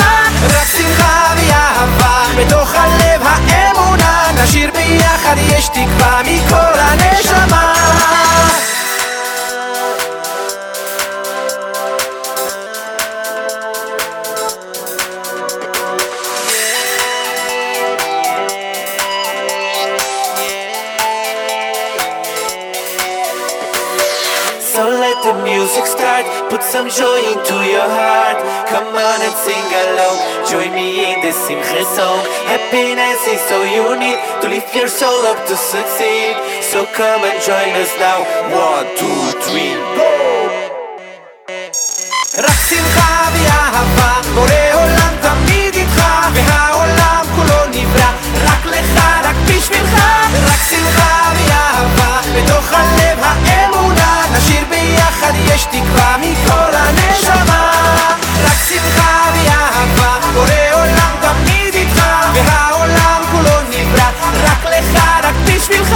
רק 0.44 0.66
שמחה 0.76 1.34
ואהבה, 1.36 2.24
בתוך 2.38 2.74
הלב 2.74 3.22
האמונה, 3.24 4.26
נשאיר 4.42 4.70
ביחד, 4.70 5.36
יש 5.38 5.68
תקווה 5.68 6.20
מכל 6.24 6.78
הנשמה. 6.78 7.85
the 25.85 25.85
music 25.85 25.85
start, 25.85 26.25
put 26.49 26.63
some 26.63 26.89
joy 26.89 27.19
into 27.33 27.57
your 27.69 27.85
heart. 27.85 28.37
Come 28.69 28.87
on 28.95 29.19
and 29.21 29.35
sing 29.45 29.67
along, 29.85 30.17
join 30.49 30.73
me 30.73 31.13
in 31.13 31.21
this 31.21 31.37
simcha 31.45 31.83
song. 31.85 32.19
Happiness 32.49 33.21
is 33.27 33.41
so 33.49 33.61
you 33.63 33.85
need 33.99 34.17
to 34.41 34.49
lift 34.49 34.73
your 34.75 34.87
soul 34.87 35.21
up 35.31 35.37
to 35.47 35.55
succeed. 35.55 36.33
So 36.61 36.85
come 36.97 37.21
and 37.29 37.37
join 37.45 37.73
us 37.77 37.93
now. 37.99 38.25
One, 38.49 38.87
two, 38.97 39.21
three, 39.45 39.77
go! 39.97 40.09
רק 42.37 42.59
שמחה 42.69 43.29
ואהבה, 43.33 44.11
בורא 44.33 44.65
עולם 44.73 45.13
תמיד 45.21 45.75
איתך, 45.75 46.01
והעולם 46.33 47.23
כולו 47.35 47.65
נברא, 47.69 48.11
רק 48.45 48.65
לך, 48.65 48.95
רק 49.23 49.35
בשבילך, 49.47 49.95
רק 50.47 50.61
שמחה 50.69 51.31
ואהבה, 51.35 52.21
בתוך 52.35 52.73
הלב 52.73 53.17
האמונה, 53.21 53.44
נשאיר 53.44 53.44
ביחד 55.20 55.32
יש 55.54 55.64
תקווה 55.64 56.16
מכל 56.20 56.74
הנשמה. 56.74 57.70
רק 58.44 58.58
שמחה 58.68 59.30
ואהבה 59.34 60.18
בורא 60.34 60.72
עולם 60.72 61.16
תמיד 61.20 61.74
איתך 61.74 62.02
והעולם 62.34 63.22
כולו 63.30 63.60
נברא. 63.70 64.10
רק 64.44 64.64
לך, 64.64 65.02
רק 65.22 65.34
בשבילך. 65.44 65.92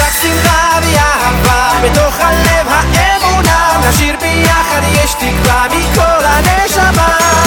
רק 0.00 0.12
שמחה 0.22 0.78
ואהבה 0.82 1.70
בתוך 1.82 2.20
הלב 2.20 2.66
האמונה. 2.68 3.80
נשאיר 3.88 4.16
ביחד 4.20 4.80
יש 5.04 5.14
תקווה 5.14 5.66
מכל 5.70 6.24
הנשמה. 6.24 7.43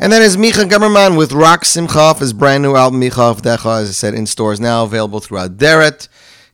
And 0.00 0.12
that 0.12 0.22
is 0.22 0.36
Micha 0.36 0.68
Gamerman 0.68 1.18
with 1.18 1.32
Rock 1.32 1.64
Simcha 1.64 2.14
his 2.14 2.32
brand 2.32 2.62
new 2.62 2.76
album, 2.76 3.00
Micha 3.00 3.34
Avdecha, 3.34 3.82
as 3.82 3.88
I 3.88 3.92
said, 3.92 4.14
in 4.14 4.26
stores 4.26 4.60
now, 4.60 4.84
available 4.84 5.18
throughout 5.18 5.56
Deret. 5.56 6.06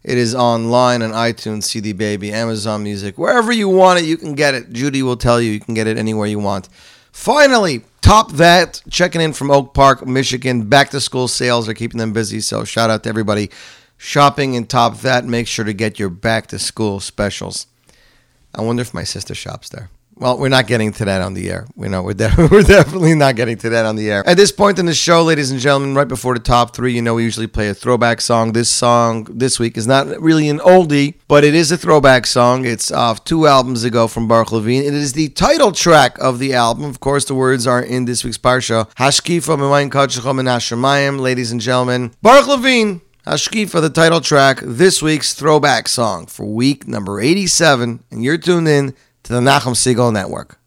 It 0.03 0.17
is 0.17 0.35
online 0.35 1.03
on 1.03 1.11
iTunes, 1.11 1.65
CD 1.65 1.93
Baby, 1.93 2.33
Amazon 2.33 2.83
Music, 2.83 3.19
wherever 3.19 3.53
you 3.53 3.69
want 3.69 4.01
it, 4.01 4.07
you 4.07 4.17
can 4.17 4.35
get 4.35 4.55
it. 4.55 4.73
Judy 4.73 5.03
will 5.03 5.19
tell 5.19 5.43
you 5.43 5.51
you 5.51 5.61
can 5.61 5.75
get 5.75 5.87
it 5.87 5.99
anywhere 5.99 6.27
you 6.27 6.39
want. 6.39 6.71
Finally, 7.13 7.83
top 8.01 8.33
that 8.33 8.81
checking 8.89 9.21
in 9.21 9.35
from 9.35 9.51
Oak 9.51 9.75
Park, 9.75 10.07
Michigan. 10.07 10.67
Back 10.71 10.89
to 10.91 11.01
school 11.01 11.29
sales 11.29 11.69
are 11.69 11.75
keeping 11.75 11.99
them 11.99 12.15
busy, 12.15 12.41
so 12.41 12.65
shout 12.65 12.89
out 12.89 13.03
to 13.03 13.11
everybody 13.11 13.51
shopping 13.99 14.55
in 14.55 14.65
Top 14.65 15.01
That. 15.01 15.27
Make 15.27 15.49
sure 15.49 15.67
to 15.67 15.75
get 15.75 15.99
your 15.99 16.09
back 16.09 16.47
to 16.47 16.59
school 16.59 16.99
specials. 16.99 17.67
I 18.55 18.63
wonder 18.63 18.81
if 18.81 18.95
my 18.95 19.05
sister 19.05 19.35
shops 19.35 19.69
there. 19.69 19.91
Well, 20.17 20.39
we're 20.39 20.49
not 20.49 20.69
getting 20.69 20.93
to 20.93 21.05
that 21.07 21.23
on 21.23 21.35
the 21.35 21.51
air. 21.51 21.67
We 21.75 21.89
know 21.89 22.03
we're, 22.03 22.15
de- 22.15 22.33
we're 22.51 22.63
definitely 22.63 23.15
not 23.15 23.35
getting 23.35 23.57
to 23.59 23.71
that 23.71 23.85
on 23.85 23.97
the 23.97 24.11
air. 24.11 24.27
At 24.27 24.37
this 24.37 24.53
point 24.53 24.79
in 24.79 24.87
the 24.87 24.95
show, 24.95 25.25
ladies 25.25 25.51
and 25.51 25.59
gentlemen, 25.59 25.95
right 25.97 26.07
before 26.07 26.35
the 26.35 26.41
top 26.41 26.75
three, 26.75 26.95
you 26.95 27.03
know 27.03 27.15
we 27.15 27.25
usually 27.25 27.49
play 27.49 27.69
a 27.69 27.75
throwback 27.75 28.21
song. 28.21 28.53
This 28.53 28.69
song 28.69 29.25
this 29.25 29.59
week 29.59 29.77
is 29.77 29.89
not 29.89 30.07
really 30.21 30.49
an 30.49 30.61
oldie, 30.61 31.15
but 31.27 31.43
it 31.43 31.55
is 31.55 31.73
a 31.73 31.77
throwback 31.77 32.27
song. 32.27 32.65
It's 32.65 32.93
off 32.93 33.25
two 33.25 33.49
albums 33.49 33.83
ago 33.83 34.07
from 34.07 34.29
Baruch 34.29 34.53
Levine. 34.53 34.85
It 34.85 34.95
is 34.95 35.15
the 35.15 35.31
title 35.31 35.73
track 35.73 36.17
of 36.21 36.39
the 36.39 36.55
album. 36.55 36.85
Of 36.85 37.01
course, 37.01 37.25
the 37.25 37.35
words 37.35 37.67
are 37.67 37.83
in 37.83 38.05
this 38.05 38.23
week's 38.23 38.39
parsha. 38.39 38.89
Hashkifa 38.95 39.59
Mewayin 39.59 39.91
Kachachom 39.91 40.39
and 40.39 40.49
Hashemayim. 40.49 41.19
Ladies 41.19 41.51
and 41.51 41.61
gentlemen, 41.61 42.13
Baruch 42.23 42.47
Levine. 42.47 43.01
Hashkifa, 43.27 43.81
the 43.81 43.89
title 43.89 44.21
track, 44.21 44.61
this 44.63 45.01
week's 45.01 45.33
throwback 45.33 45.89
song 45.89 46.27
for 46.27 46.45
week 46.45 46.87
number 46.87 47.21
87. 47.23 48.05
And 48.11 48.23
you're 48.23 48.37
tuned 48.37 48.69
in 48.69 48.95
to 49.25 49.33
the 49.33 49.41
Nachum 49.41 49.75
Segal 49.75 50.13
Network. 50.13 50.59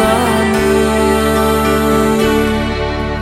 לנו 0.00 0.90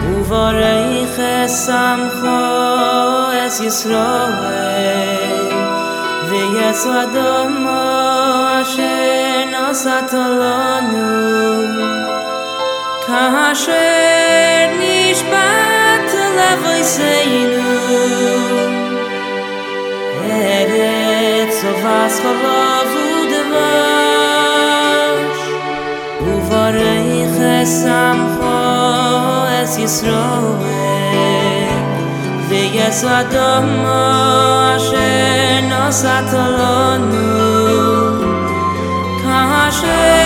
ובורך 0.05 1.21
סמכו 1.47 2.27
אס 3.47 3.61
ישראל 3.61 5.49
ויש 6.29 6.87
אדמו 6.87 7.81
אשר 8.63 9.45
נסעת 9.71 10.13
לנו 10.13 11.63
כאשר 13.07 14.28
خەڵاوود 22.21 23.31
دەمەش 23.33 24.71
ووارەی 26.27 27.17
خەسەم 27.37 28.19
خۆسی 28.37 29.87
سرۆێ 29.97 30.99
دیگە 32.49 32.89
سادەماشێ 33.01 34.43
ناساتەڵەن 35.71 37.05
کاشێ 39.23 40.18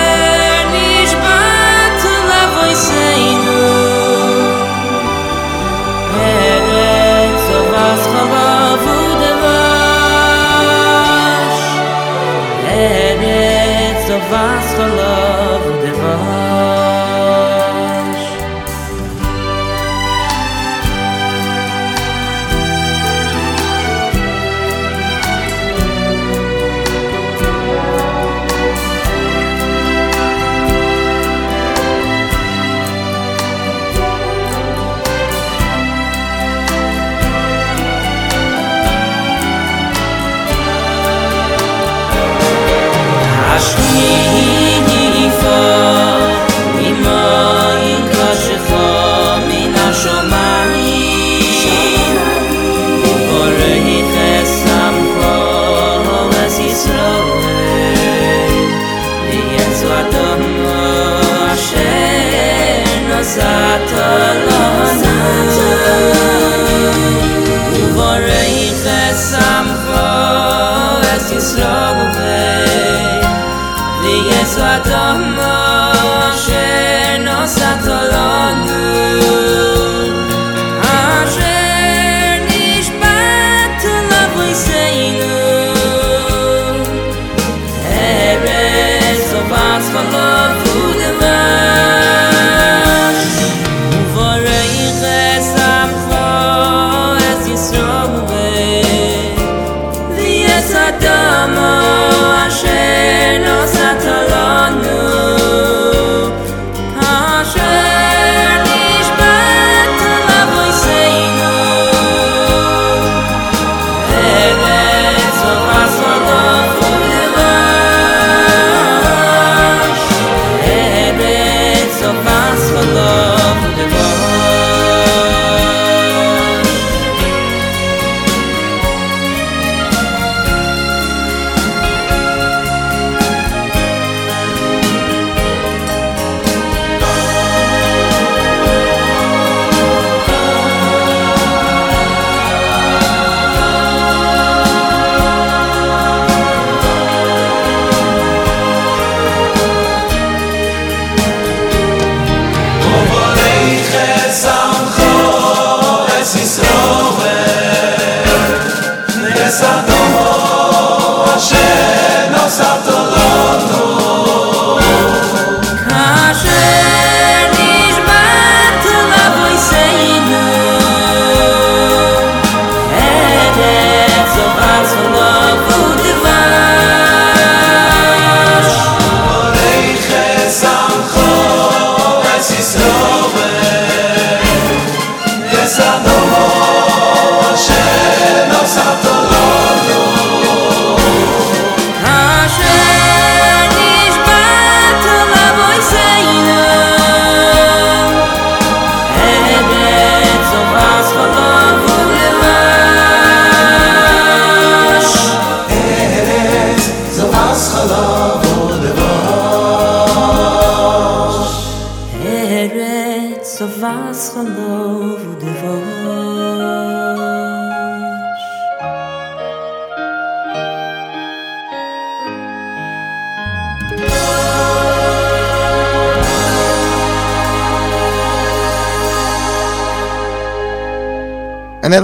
Eretz 14.31 14.79
ovas 14.79 15.42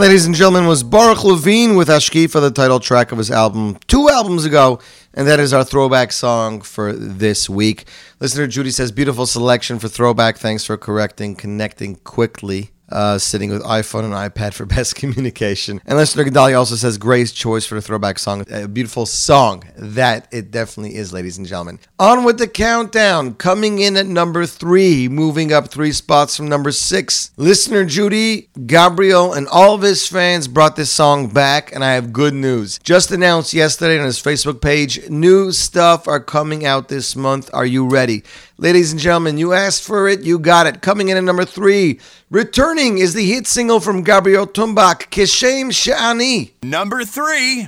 ladies 0.08 0.24
and 0.24 0.34
gentlemen, 0.34 0.66
was 0.66 0.82
Baruch 0.82 1.22
Levine 1.22 1.76
with 1.76 1.88
Hashkifa 1.88 2.40
the 2.40 2.50
title 2.50 2.80
track 2.80 3.12
of 3.12 3.18
his 3.18 3.30
album 3.30 3.76
two 3.88 4.08
albums 4.08 4.46
ago. 4.46 4.80
And 5.12 5.28
that 5.28 5.38
is 5.38 5.52
our 5.52 5.64
throwback 5.64 6.12
song 6.12 6.62
for 6.62 6.94
this 6.94 7.50
week. 7.50 7.86
Listener 8.18 8.46
Judy 8.46 8.70
says, 8.70 8.90
beautiful 8.90 9.26
selection 9.26 9.78
for 9.78 9.86
throwback. 9.86 10.38
Thanks 10.38 10.64
for 10.64 10.78
correcting, 10.78 11.36
connecting 11.36 11.96
quickly. 11.96 12.70
Uh, 12.90 13.18
sitting 13.18 13.50
with 13.50 13.62
iPhone 13.64 14.04
and 14.04 14.14
iPad 14.14 14.54
for 14.54 14.64
best 14.78 14.94
communication. 14.94 15.80
And 15.84 15.98
listener 15.98 16.24
Gedalia 16.24 16.58
also 16.58 16.74
says, 16.74 16.96
Gray's 16.98 17.32
choice 17.32 17.66
for 17.66 17.74
the 17.74 17.82
throwback 17.82 18.18
song. 18.18 18.44
A 18.50 18.66
beautiful 18.66 19.06
song. 19.06 19.64
That 19.76 20.26
it 20.32 20.50
definitely 20.50 20.96
is, 20.96 21.12
ladies 21.12 21.38
and 21.38 21.46
gentlemen. 21.46 21.80
On 21.98 22.24
with 22.24 22.38
the 22.38 22.48
countdown. 22.48 23.34
Coming 23.34 23.78
in 23.78 23.96
at 23.96 24.06
number 24.06 24.46
three, 24.46 25.08
moving 25.08 25.52
up 25.52 25.68
three 25.68 25.92
spots 25.92 26.36
from 26.36 26.48
number 26.48 26.72
six. 26.72 27.30
Listener 27.36 27.84
Judy, 27.84 28.48
Gabriel, 28.66 29.32
and 29.32 29.46
all 29.48 29.74
of 29.74 29.82
his 29.82 30.06
fans 30.06 30.48
brought 30.48 30.76
this 30.76 30.90
song 30.90 31.28
back, 31.28 31.74
and 31.74 31.84
I 31.84 31.92
have 31.92 32.12
good 32.12 32.34
news. 32.34 32.78
Just 32.82 33.10
announced 33.10 33.52
yesterday 33.52 33.98
on 33.98 34.06
his 34.06 34.22
Facebook 34.22 34.60
page, 34.60 35.08
new 35.08 35.52
stuff 35.52 36.08
are 36.08 36.20
coming 36.20 36.64
out 36.64 36.88
this 36.88 37.14
month. 37.14 37.50
Are 37.52 37.66
you 37.66 37.86
ready? 37.86 38.22
Ladies 38.57 38.91
and 38.91 39.01
gentlemen, 39.01 39.37
you 39.37 39.53
asked 39.53 39.83
for 39.83 40.07
it, 40.07 40.21
you 40.21 40.39
got 40.39 40.67
it. 40.67 40.81
Coming 40.81 41.09
in 41.09 41.17
at 41.17 41.23
number 41.23 41.45
three, 41.45 41.99
returning 42.29 42.97
is 42.97 43.13
the 43.13 43.25
hit 43.25 43.47
single 43.47 43.79
from 43.79 44.03
Gabriel 44.03 44.47
Tumbak, 44.47 45.09
Kishem 45.09 45.71
She'ani. 45.73 46.53
Number 46.63 47.03
three. 47.03 47.67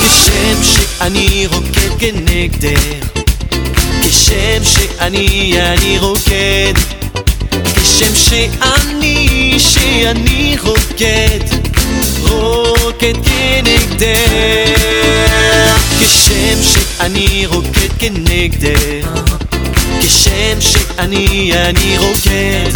כשם 0.00 0.62
שאני 0.62 1.46
רוקד 1.46 1.90
כנגדך 1.98 3.09
כשם 4.31 4.63
שאני, 4.63 5.53
אני 5.59 5.97
רוקד. 5.99 6.73
כשם 7.75 8.15
שאני, 8.15 9.55
שאני 9.59 10.55
רוקד. 10.63 11.39
רוקד 12.19 13.13
כנגדך. 13.23 14.71
כשם 15.99 16.63
שאני 16.63 17.45
רוקד 17.45 17.91
כנגדך. 17.99 19.07
כשם 19.99 20.61
שאני, 20.61 21.51
אני 21.53 21.97
רוקד. 21.97 22.71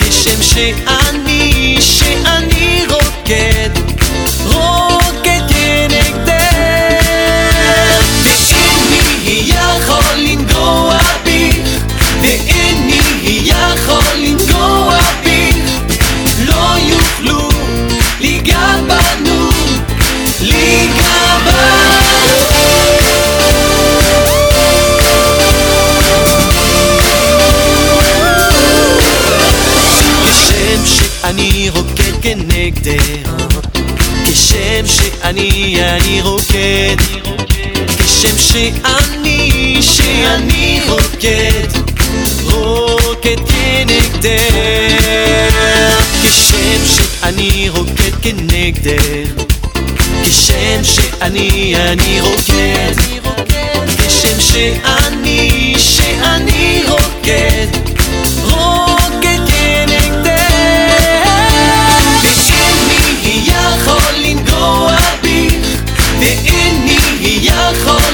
כשם 0.00 0.42
שאני, 0.42 1.76
שאני 1.80 2.82
רוקד. 2.88 3.70
רוקד 4.44 4.95
שאני 31.26 31.70
רוקד 31.74 32.22
כנגדך. 32.22 33.30
כשם 34.24 34.86
שאני, 34.86 35.76
אני 35.82 36.20
רוקד. 36.22 36.96
כשם 37.98 38.38
שאני, 38.38 39.78
שאני 39.82 40.80
רוקד. 40.88 41.78
רוקד 42.42 43.36
כנגדך. 43.48 44.36
כשם 46.22 46.80
שאני 46.86 47.68
רוקד 47.68 48.14
כנגדך. 48.22 49.42
כשם 50.22 50.84
שאני, 50.84 51.74
אני 51.76 52.20
רוקד. 52.20 52.94
כשם 53.98 54.40
שאני, 54.40 55.74
שאני 55.78 56.82
רוקד 56.88 57.55
יכול 67.65 68.04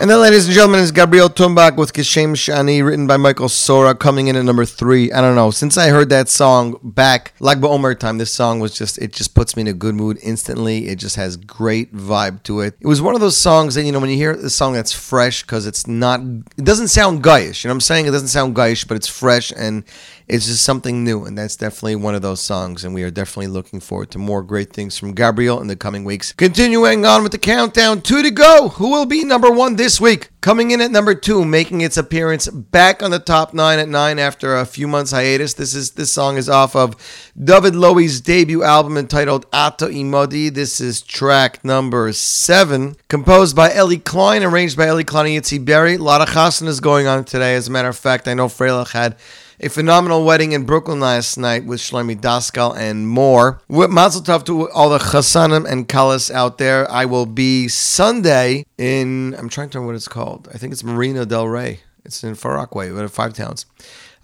And 0.00 0.08
then, 0.08 0.18
ladies 0.18 0.46
and 0.46 0.54
gentlemen, 0.54 0.80
is 0.80 0.92
Gabriel 0.92 1.28
Tumbach 1.28 1.76
with 1.76 1.92
Kishem 1.92 2.32
Shani, 2.32 2.82
written 2.82 3.06
by 3.06 3.18
Michael 3.18 3.50
Sora, 3.50 3.94
coming 3.94 4.28
in 4.28 4.36
at 4.36 4.46
number 4.46 4.64
three. 4.64 5.12
I 5.12 5.20
don't 5.20 5.34
know. 5.34 5.50
Since 5.50 5.76
I 5.76 5.88
heard 5.90 6.08
that 6.08 6.30
song 6.30 6.80
back, 6.82 7.34
like 7.38 7.62
Omer 7.62 7.94
time, 7.94 8.16
this 8.16 8.32
song 8.32 8.60
was 8.60 8.72
just, 8.72 8.96
it 8.96 9.12
just 9.12 9.34
puts 9.34 9.56
me 9.56 9.60
in 9.60 9.68
a 9.68 9.74
good 9.74 9.94
mood 9.94 10.18
instantly. 10.22 10.88
It 10.88 10.96
just 10.96 11.16
has 11.16 11.36
great 11.36 11.94
vibe 11.94 12.42
to 12.44 12.60
it. 12.60 12.76
It 12.80 12.86
was 12.86 13.02
one 13.02 13.14
of 13.14 13.20
those 13.20 13.36
songs 13.36 13.74
that, 13.74 13.84
you 13.84 13.92
know, 13.92 14.00
when 14.00 14.08
you 14.08 14.16
hear 14.16 14.34
the 14.34 14.48
song 14.48 14.72
that's 14.72 14.90
fresh, 14.90 15.42
because 15.42 15.66
it's 15.66 15.86
not, 15.86 16.20
it 16.56 16.64
doesn't 16.64 16.88
sound 16.88 17.22
guyish. 17.22 17.62
You 17.62 17.68
know 17.68 17.72
what 17.72 17.76
I'm 17.76 17.80
saying? 17.82 18.06
It 18.06 18.12
doesn't 18.12 18.28
sound 18.28 18.56
guyish, 18.56 18.88
but 18.88 18.96
it's 18.96 19.06
fresh 19.06 19.52
and 19.54 19.84
it's 20.30 20.46
just 20.46 20.62
something 20.62 21.02
new. 21.02 21.24
And 21.24 21.36
that's 21.36 21.56
definitely 21.56 21.96
one 21.96 22.14
of 22.14 22.22
those 22.22 22.40
songs. 22.40 22.84
And 22.84 22.94
we 22.94 23.02
are 23.02 23.10
definitely 23.10 23.48
looking 23.48 23.80
forward 23.80 24.10
to 24.12 24.18
more 24.18 24.42
great 24.42 24.72
things 24.72 24.96
from 24.96 25.12
Gabriel 25.12 25.60
in 25.60 25.66
the 25.66 25.74
coming 25.74 26.04
weeks. 26.04 26.32
Continuing 26.32 27.04
on 27.04 27.24
with 27.24 27.32
the 27.32 27.38
countdown, 27.38 28.00
two 28.00 28.22
to 28.22 28.30
go. 28.30 28.68
Who 28.70 28.90
will 28.90 29.06
be 29.06 29.24
number 29.24 29.50
one 29.50 29.74
this 29.74 30.00
week? 30.00 30.30
Coming 30.40 30.70
in 30.70 30.80
at 30.80 30.92
number 30.92 31.14
two, 31.14 31.44
making 31.44 31.80
its 31.80 31.96
appearance 31.96 32.48
back 32.48 33.02
on 33.02 33.10
the 33.10 33.18
top 33.18 33.52
nine 33.52 33.78
at 33.78 33.88
nine 33.88 34.18
after 34.18 34.56
a 34.56 34.64
few 34.64 34.88
months 34.88 35.10
hiatus. 35.10 35.54
This 35.54 35.74
is 35.74 35.90
this 35.90 36.12
song 36.12 36.36
is 36.38 36.48
off 36.48 36.74
of 36.74 36.96
David 37.36 37.74
Lowie's 37.74 38.22
debut 38.22 38.62
album 38.62 38.96
entitled 38.96 39.44
Ato 39.52 39.88
Imodi. 39.88 40.54
This 40.54 40.80
is 40.80 41.02
track 41.02 41.62
number 41.62 42.10
seven, 42.12 42.96
composed 43.08 43.54
by 43.54 43.74
Ellie 43.74 43.98
Klein, 43.98 44.42
arranged 44.42 44.78
by 44.78 44.86
Ellie 44.86 45.04
Klein 45.04 45.26
and 45.26 45.44
Yitzi 45.44 45.62
Berry. 45.62 45.96
A 45.96 45.98
lot 45.98 46.22
of 46.22 46.34
chassan 46.34 46.68
is 46.68 46.80
going 46.80 47.06
on 47.06 47.24
today. 47.24 47.54
As 47.56 47.68
a 47.68 47.70
matter 47.70 47.88
of 47.88 47.98
fact, 47.98 48.26
I 48.26 48.32
know 48.32 48.46
Freilach 48.46 48.92
had 48.92 49.16
a 49.62 49.68
phenomenal 49.68 50.24
wedding 50.24 50.52
in 50.52 50.64
Brooklyn 50.64 51.00
last 51.00 51.36
night 51.36 51.66
with 51.66 51.80
Shlomi 51.80 52.18
Daskal 52.18 52.74
and 52.76 53.06
more. 53.06 53.60
With 53.68 53.90
Mazel 53.90 54.22
Tov 54.22 54.44
to 54.46 54.70
all 54.70 54.88
the 54.88 54.98
Chassanim 54.98 55.70
and 55.70 55.86
Kalas 55.86 56.30
out 56.30 56.56
there. 56.56 56.90
I 56.90 57.04
will 57.04 57.26
be 57.26 57.68
Sunday 57.68 58.64
in, 58.78 59.34
I'm 59.38 59.50
trying 59.50 59.68
to 59.70 59.78
remember 59.78 59.92
what 59.92 59.96
it's 59.96 60.08
called. 60.08 60.48
I 60.52 60.56
think 60.56 60.72
it's 60.72 60.82
Marina 60.82 61.26
Del 61.26 61.46
Rey. 61.46 61.80
It's 62.06 62.24
in 62.24 62.34
Far 62.34 62.54
Rockaway, 62.54 62.90
one 62.90 63.04
of 63.04 63.12
five 63.12 63.34
towns. 63.34 63.66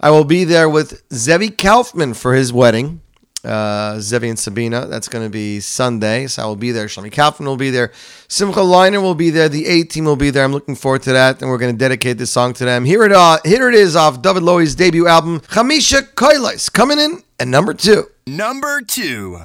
I 0.01 0.11
will 0.11 0.24
be 0.24 0.45
there 0.45 0.68
with 0.68 1.03
Zevi 1.12 1.51
Kaufman 1.51 2.14
for 2.14 2.34
his 2.34 2.53
wedding 2.53 3.03
uh, 3.47 3.99
Zevi 4.01 4.28
and 4.28 4.38
Sabina. 4.38 4.86
That's 4.86 5.09
going 5.09 5.24
to 5.24 5.30
be 5.30 5.61
Sunday, 5.61 6.26
so 6.26 6.42
I 6.42 6.47
will 6.47 6.57
be 6.57 6.72
there. 6.72 6.86
Shlomi 6.86 7.12
Kaufman 7.12 7.49
will 7.49 7.57
be 7.57 7.70
there. 7.70 7.92
Simcha 8.28 8.61
Leiner 8.61 9.01
will 9.01 9.14
be 9.14 9.30
there. 9.30 9.49
The 9.49 9.66
A 9.66 9.84
team 9.84 10.05
will 10.05 10.16
be 10.16 10.30
there. 10.30 10.44
I'm 10.44 10.53
looking 10.53 10.74
forward 10.74 11.03
to 11.03 11.12
that, 11.12 11.40
and 11.40 11.51
we're 11.51 11.59
going 11.59 11.72
to 11.72 11.78
dedicate 11.78 12.18
this 12.18 12.30
song 12.30 12.53
to 12.55 12.64
them. 12.64 12.84
Here 12.84 13.05
it, 13.05 13.12
uh, 13.12 13.38
here 13.44 13.68
it 13.68 13.74
is 13.74 13.97
off 13.97 14.20
David 14.20 14.42
Lowie's 14.42 14.74
debut 14.74 15.07
album, 15.07 15.40
Chamisha 15.40 16.03
Koilis, 16.14 16.72
coming 16.72 16.99
in 16.99 17.22
at 17.38 17.49
number 17.49 17.72
two. 17.72 18.07
Number 18.26 18.80
two. 18.80 19.40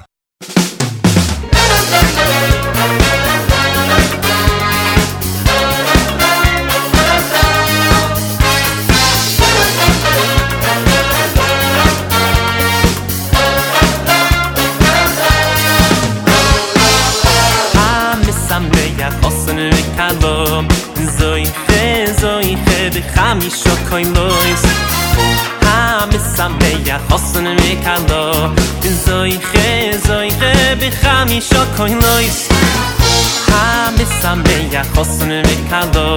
koin 23.92 24.14
lois. 24.14 24.62
Ha 25.64 26.06
misa 26.10 26.48
meia 26.48 26.98
hosen 27.10 27.44
me 27.44 27.76
kalo. 27.84 28.22
Khe 28.82 28.90
zoiche, 29.04 29.98
zoiche 30.06 30.52
bicha 30.80 31.14
misho 31.28 31.62
koin 31.76 31.98
lois. 32.00 32.38
Ha 33.50 33.92
misa 33.98 34.34
meia 34.44 34.82
hosen 34.96 35.28
me 35.28 35.56
kalo. 35.70 36.16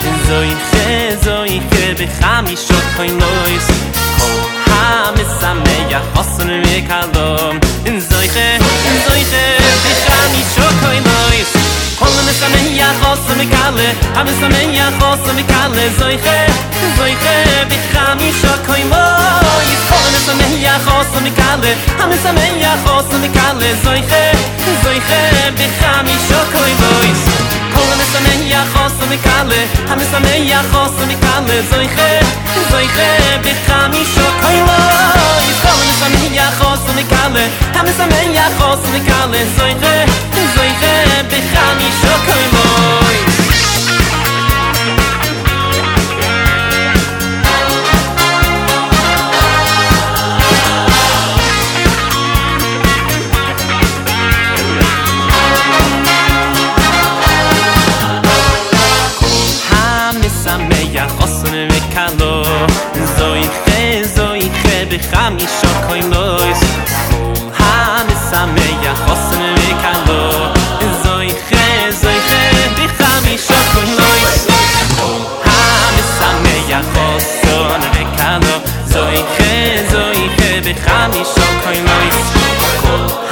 Khe 0.00 0.10
zoiche, 0.28 0.84
zoiche 1.24 1.84
bicha 1.98 2.42
misho 2.46 2.78
koin 2.96 3.16
lois. 3.22 3.66
Ha 4.68 5.12
misa 5.16 5.54
meia 5.64 6.00
hosen 6.14 6.48
me 6.64 6.76
kalo. 6.88 7.26
Bin 7.84 8.00
zoiche, 8.00 8.04
zoiche 8.04 8.12
bicha 8.12 8.12
misho 8.12 8.42
koin 8.44 8.72
lois 8.72 8.83
samen 12.40 12.76
ya 12.76 12.88
khos 13.00 13.20
mi 13.38 13.46
kale 13.46 13.88
am 14.16 14.26
samen 14.40 14.74
ya 14.74 14.86
khos 14.98 15.20
mi 15.36 15.42
kale 15.42 15.84
zoy 15.98 16.16
khe 16.24 16.38
zoy 16.96 17.14
khe 17.22 17.36
bi 17.70 17.76
khamish 17.92 18.42
koymo 18.66 19.04
is 19.72 19.82
khon 19.88 20.14
samen 20.26 20.52
ya 20.62 20.74
khos 20.86 21.12
mi 21.22 21.30
kale 21.30 21.70
am 22.02 22.12
samen 22.24 22.60
ya 22.60 22.72
khos 22.84 23.10
mi 23.22 23.28
kale 23.28 23.68
zoy 23.84 24.00
khe 24.10 24.24
zoy 24.84 24.98
khe 25.08 25.20
bi 25.58 25.66
khamish 25.80 26.30
koymo 26.54 26.90
is 27.12 27.24
khon 27.74 28.00
samen 28.12 28.40
ya 28.52 28.62
khos 28.74 28.96
mi 29.10 29.16
kale 29.26 29.60
am 29.92 30.00
samen 30.12 30.46
ya 30.48 30.60
khos 30.72 30.96
mi 31.08 31.16
kale 31.24 31.56
zoy 31.70 31.86
khe 31.96 32.10
zoy 32.70 32.86
khe 32.96 33.08
bi 33.44 33.52
khamish 33.66 34.16
koymo 34.42 34.78
is 35.50 35.58
khon 35.64 35.80
samen 36.00 36.34
ya 36.40 36.48
khos 36.58 36.82
mi 36.96 37.04
kale 37.14 37.44
am 37.78 37.86
samen 37.98 38.34
ya 38.38 38.46
khos 38.58 38.82
mi 38.92 39.00
kale 39.10 39.40
zoy 39.58 39.74
khe 39.82 39.96
חמישה 65.10 65.63
די 80.64 80.74
חמיט 80.74 81.16
איז 81.16 82.30
קיין 82.34 83.23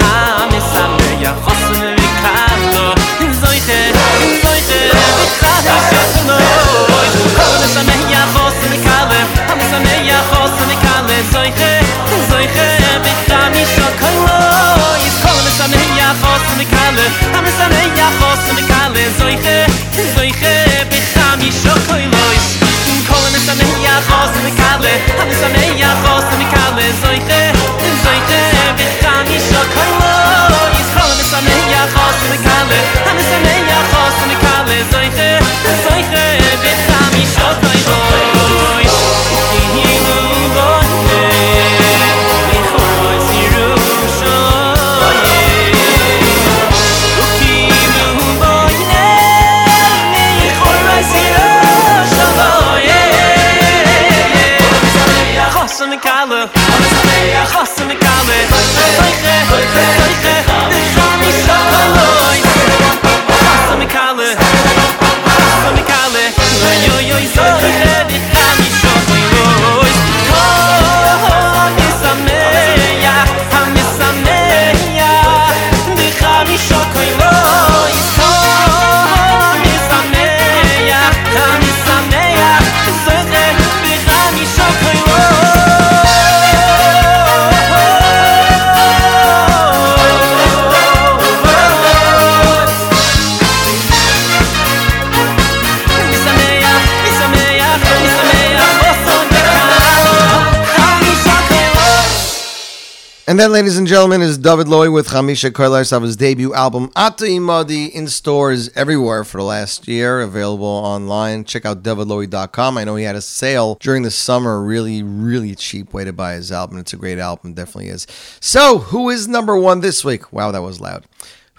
And 103.33 103.41
then, 103.41 103.51
ladies 103.51 103.79
and 103.79 103.87
gentlemen, 103.87 104.21
is 104.21 104.37
David 104.37 104.69
Loy 104.69 104.91
with 104.91 105.09
Hamisha 105.09 106.03
his 106.03 106.17
debut 106.17 106.53
album 106.53 106.91
Ata 106.95 107.25
Imadi 107.25 107.91
in 107.91 108.07
stores 108.07 108.69
everywhere 108.75 109.25
for 109.25 109.39
the 109.39 109.45
last 109.45 109.89
year, 109.89 110.21
available 110.21 110.67
online. 110.67 111.45
Check 111.45 111.65
out 111.65 111.83
davidloy.com. 111.83 112.77
I 112.77 112.85
know 112.85 112.97
he 112.97 113.05
had 113.05 113.17
a 113.17 113.23
sale 113.23 113.79
during 113.81 114.03
the 114.03 114.11
summer, 114.11 114.63
really, 114.63 115.03
really 115.03 115.55
cheap 115.55 115.95
way 115.95 116.05
to 116.05 116.13
buy 116.13 116.35
his 116.35 116.53
album. 116.53 116.77
It's 116.77 116.93
a 116.93 116.99
great 116.99 117.19
album, 117.19 117.55
definitely 117.55 117.89
is. 117.89 118.07
So, 118.41 118.77
who 118.77 119.09
is 119.09 119.27
number 119.27 119.57
one 119.57 119.81
this 119.81 120.05
week? 120.05 120.31
Wow, 120.31 120.51
that 120.51 120.61
was 120.61 120.83
loud. 120.83 121.07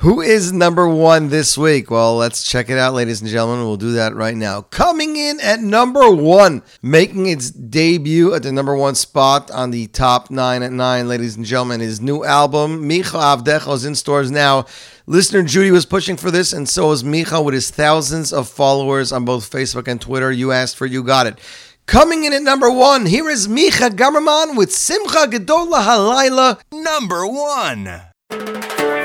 Who 0.04 0.20
is 0.20 0.52
number 0.52 0.86
one 0.86 1.30
this 1.30 1.58
week? 1.58 1.90
Well, 1.90 2.18
let's 2.18 2.44
check 2.44 2.70
it 2.70 2.78
out, 2.78 2.94
ladies 2.94 3.22
and 3.22 3.30
gentlemen. 3.30 3.66
We'll 3.66 3.78
do 3.78 3.94
that 3.94 4.14
right 4.14 4.36
now. 4.36 4.64
Coming 4.64 5.16
in 5.16 5.40
at 5.40 5.62
number 5.62 6.12
one, 6.12 6.62
making 6.82 7.28
its 7.28 7.50
debut 7.50 8.34
at 8.34 8.44
the 8.44 8.52
number 8.52 8.76
one 8.76 8.96
spot 8.96 9.50
on 9.50 9.72
the 9.72 9.88
top 9.88 10.30
nine 10.30 10.62
at 10.62 10.74
nine, 10.74 11.08
ladies 11.08 11.38
and 11.38 11.46
gentlemen, 11.46 11.80
his 11.80 12.02
new 12.02 12.26
album, 12.26 12.84
Micha 12.84 13.38
Avdecha, 13.38 13.74
is 13.76 13.86
in 13.86 13.96
stores 13.96 14.30
now. 14.30 14.66
Listener 15.08 15.42
Judy 15.42 15.72
was 15.72 15.86
pushing 15.86 16.18
for 16.18 16.32
this, 16.32 16.52
and 16.52 16.68
so 16.68 16.92
is 16.92 17.02
Micha 17.02 17.42
with 17.42 17.54
his 17.54 17.72
thousands 17.72 18.34
of 18.34 18.50
followers 18.50 19.14
on 19.14 19.24
both 19.24 19.50
Facebook 19.50 19.88
and 19.88 20.02
Twitter. 20.02 20.34
You 20.34 20.52
asked 20.52 20.76
for, 20.76 20.86
you 20.86 21.02
got 21.02 21.28
it. 21.28 21.40
Coming 21.86 22.26
in 22.26 22.34
at 22.34 22.44
number 22.44 22.70
one, 22.70 23.06
here 23.06 23.30
is 23.30 23.48
Micha 23.48 23.92
Gamerman 23.92 24.58
with 24.58 24.74
Simcha 24.74 25.28
Gedola 25.28 25.82
Halayla. 25.82 26.60
Number 26.74 27.26
one. 27.26 29.03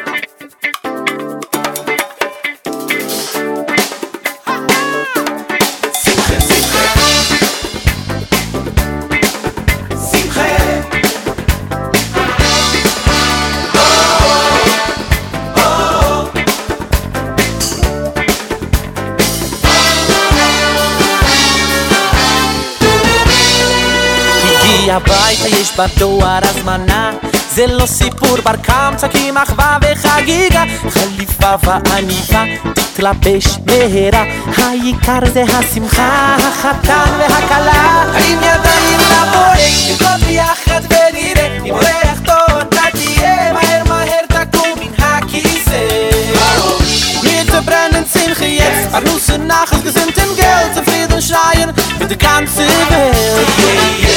הביתה 24.99 25.49
יש 25.49 25.73
בדואר 25.77 26.39
הזמנה. 26.43 27.11
זה 27.55 27.67
לא 27.67 27.87
סיפור 27.87 28.37
בר 28.45 28.57
קמצא 28.63 29.09
כי 29.09 29.31
מחווה 29.31 29.79
וחגיגה. 29.83 30.63
חליפה 30.91 31.55
ועניבה 31.63 32.43
תתלבש 32.75 33.47
מהרה. 33.67 34.25
העיקר 34.57 35.19
זה 35.33 35.43
השמחה 35.43 36.37
החתן 36.39 37.11
והכלה. 37.19 38.03
עם 38.29 38.39
ידיים 38.39 39.01
לבורא 39.11 39.55
נרקוד 39.89 40.27
ביחד 40.27 40.81
ונראה. 40.85 41.59
אם 41.65 41.71
אורח 41.71 42.19
טוב 42.25 42.59
אתה 42.59 42.83
תהיה 42.93 43.53
מהר 43.53 43.83
מהר 43.89 44.27
תקום 44.29 44.79
מן 44.81 45.05
הכיסא. 45.05 46.09
Wir 47.59 47.63
brennen 47.71 48.05
Simche 48.15 48.47
jetzt 48.47 48.93
Parnusse 48.93 49.37
nach 49.37 49.71
und 49.73 49.83
gesinnten 49.85 50.29
Geld 50.41 50.71
Zufrieden 50.77 51.21
schreien 51.29 51.71
für 51.99 52.07
die 52.07 52.17
ganze 52.17 52.65
Welt 52.91 54.08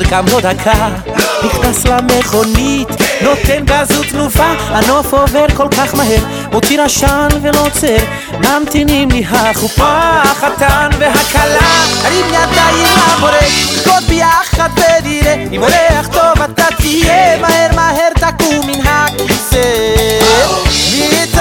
מאחר 0.00 0.10
גם 0.10 0.24
לא 0.28 0.40
דקה. 0.40 0.88
נכנס 1.44 1.84
למכונית, 1.86 2.88
נותן 3.20 3.64
גז 3.64 3.98
ותנופה 3.98 4.52
הנוף 4.68 5.14
עובר 5.14 5.46
כל 5.56 5.68
כך 5.76 5.94
מהר, 5.94 6.24
מוציא 6.52 6.82
עשן 6.82 7.28
ולא 7.42 7.66
עוצר 7.66 7.96
ממתינים 8.40 9.10
לי 9.10 9.24
החופה, 9.30 10.20
החתן 10.22 10.88
והכלה. 10.98 11.84
הרים 12.04 12.26
ידיים 12.26 12.88
לבורא, 13.16 13.32
נרקוד 13.76 14.08
ביחד 14.08 14.68
ונראה. 14.76 15.34
אם 15.52 15.62
אורח 15.62 16.06
טוב 16.06 16.42
אתה 16.44 16.66
תהיה 16.76 17.38
מהר 17.40 17.68
מהר 17.74 18.10
תקום 18.14 18.66
מן 18.66 18.86
הכיסא. 18.86 19.64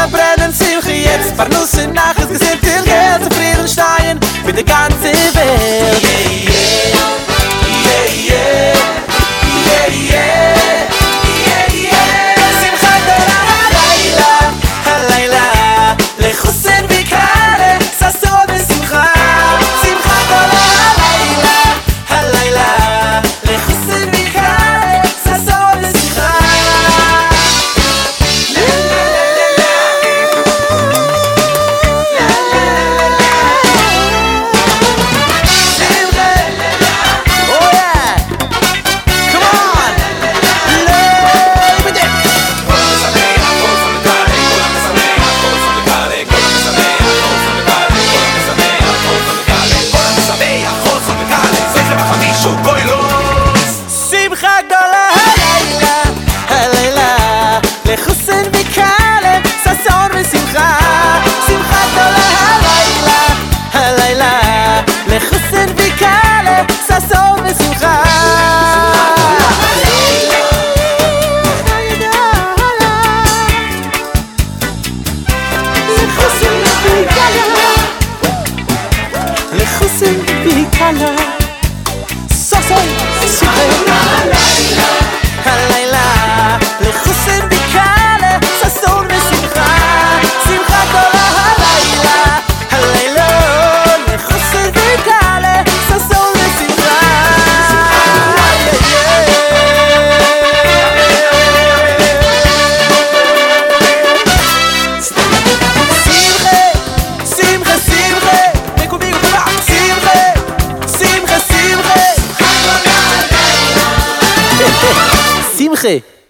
Wir 0.03 0.07
brennen 0.15 0.51
Simche 0.51 0.91
jetzt 0.91 1.37
Parnusse 1.37 1.87
nach 1.87 2.17
es 2.17 2.27
gesinnten 2.27 2.83
Geld 2.83 3.23
Zufrieden 3.23 3.67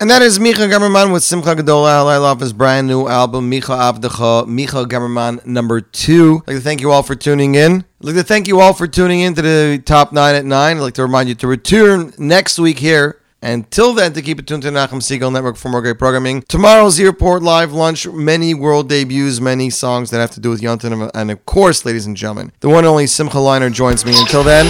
And 0.03 0.09
that 0.09 0.21
is 0.21 0.37
Micha 0.37 0.69
Gamerman 0.69 1.13
with 1.13 1.23
Simcha 1.23 1.55
Gedola 1.55 1.87
Halayla 1.87 2.23
off 2.23 2.41
his 2.41 2.51
brand 2.51 2.87
new 2.87 3.07
album, 3.07 3.49
Micha 3.49 3.67
Avdecha, 3.67 4.45
Micha 4.45 4.85
Gamerman 4.85 5.45
number 5.45 5.79
two. 5.79 6.43
I'd 6.45 6.51
like 6.51 6.57
to 6.57 6.61
thank 6.61 6.81
you 6.81 6.91
all 6.91 7.03
for 7.03 7.15
tuning 7.15 7.55
in. 7.55 7.85
I'd 8.01 8.07
like 8.07 8.15
to 8.15 8.23
thank 8.23 8.49
you 8.49 8.59
all 8.59 8.73
for 8.73 8.85
tuning 8.85 9.21
in 9.21 9.33
to 9.35 9.41
the 9.41 9.81
top 9.85 10.11
nine 10.11 10.35
at 10.35 10.43
nine. 10.43 10.75
I'd 10.75 10.81
like 10.81 10.95
to 10.95 11.03
remind 11.03 11.29
you 11.29 11.35
to 11.35 11.47
return 11.47 12.13
next 12.17 12.59
week 12.59 12.79
here. 12.79 13.21
Until 13.41 13.93
then, 13.93 14.11
to 14.11 14.21
keep 14.21 14.39
it 14.39 14.45
tuned 14.45 14.63
to 14.63 14.71
the 14.71 14.77
Nachum 14.77 14.99
Segal 14.99 15.31
Network 15.31 15.55
for 15.55 15.69
more 15.69 15.81
great 15.81 15.99
programming. 15.99 16.41
Tomorrow's 16.41 16.99
Airport 16.99 17.41
Live 17.41 17.71
Lunch, 17.71 18.05
many 18.05 18.53
world 18.53 18.89
debuts, 18.89 19.39
many 19.39 19.69
songs 19.69 20.09
that 20.09 20.19
have 20.19 20.31
to 20.31 20.41
do 20.41 20.49
with 20.49 20.59
Yontan. 20.59 21.11
And 21.13 21.31
of 21.31 21.45
course, 21.45 21.85
ladies 21.85 22.05
and 22.05 22.17
gentlemen, 22.17 22.51
the 22.59 22.67
one 22.67 22.79
and 22.79 22.87
only 22.87 23.07
Simcha 23.07 23.37
Leiner 23.37 23.71
joins 23.71 24.05
me. 24.05 24.19
Until 24.19 24.43
then, 24.43 24.65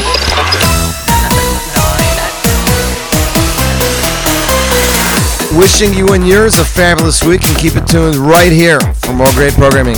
wishing 5.58 5.94
you 5.94 6.14
and 6.14 6.28
yours 6.28 6.60
a 6.60 6.66
fabulous 6.66 7.24
week 7.24 7.44
and 7.46 7.58
keep 7.58 7.76
it 7.76 7.86
tuned 7.88 8.16
right 8.16 8.52
here 8.52 8.80
for 8.96 9.14
more 9.14 9.32
great 9.34 9.54
programming. 9.54 9.96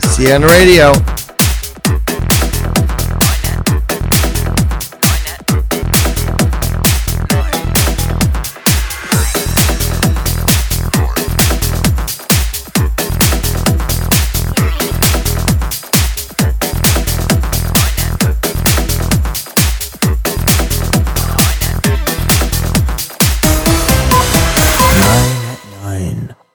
See 0.00 0.28
you 0.28 0.32
on 0.34 0.42
the 0.42 0.48
radio. 0.48 1.23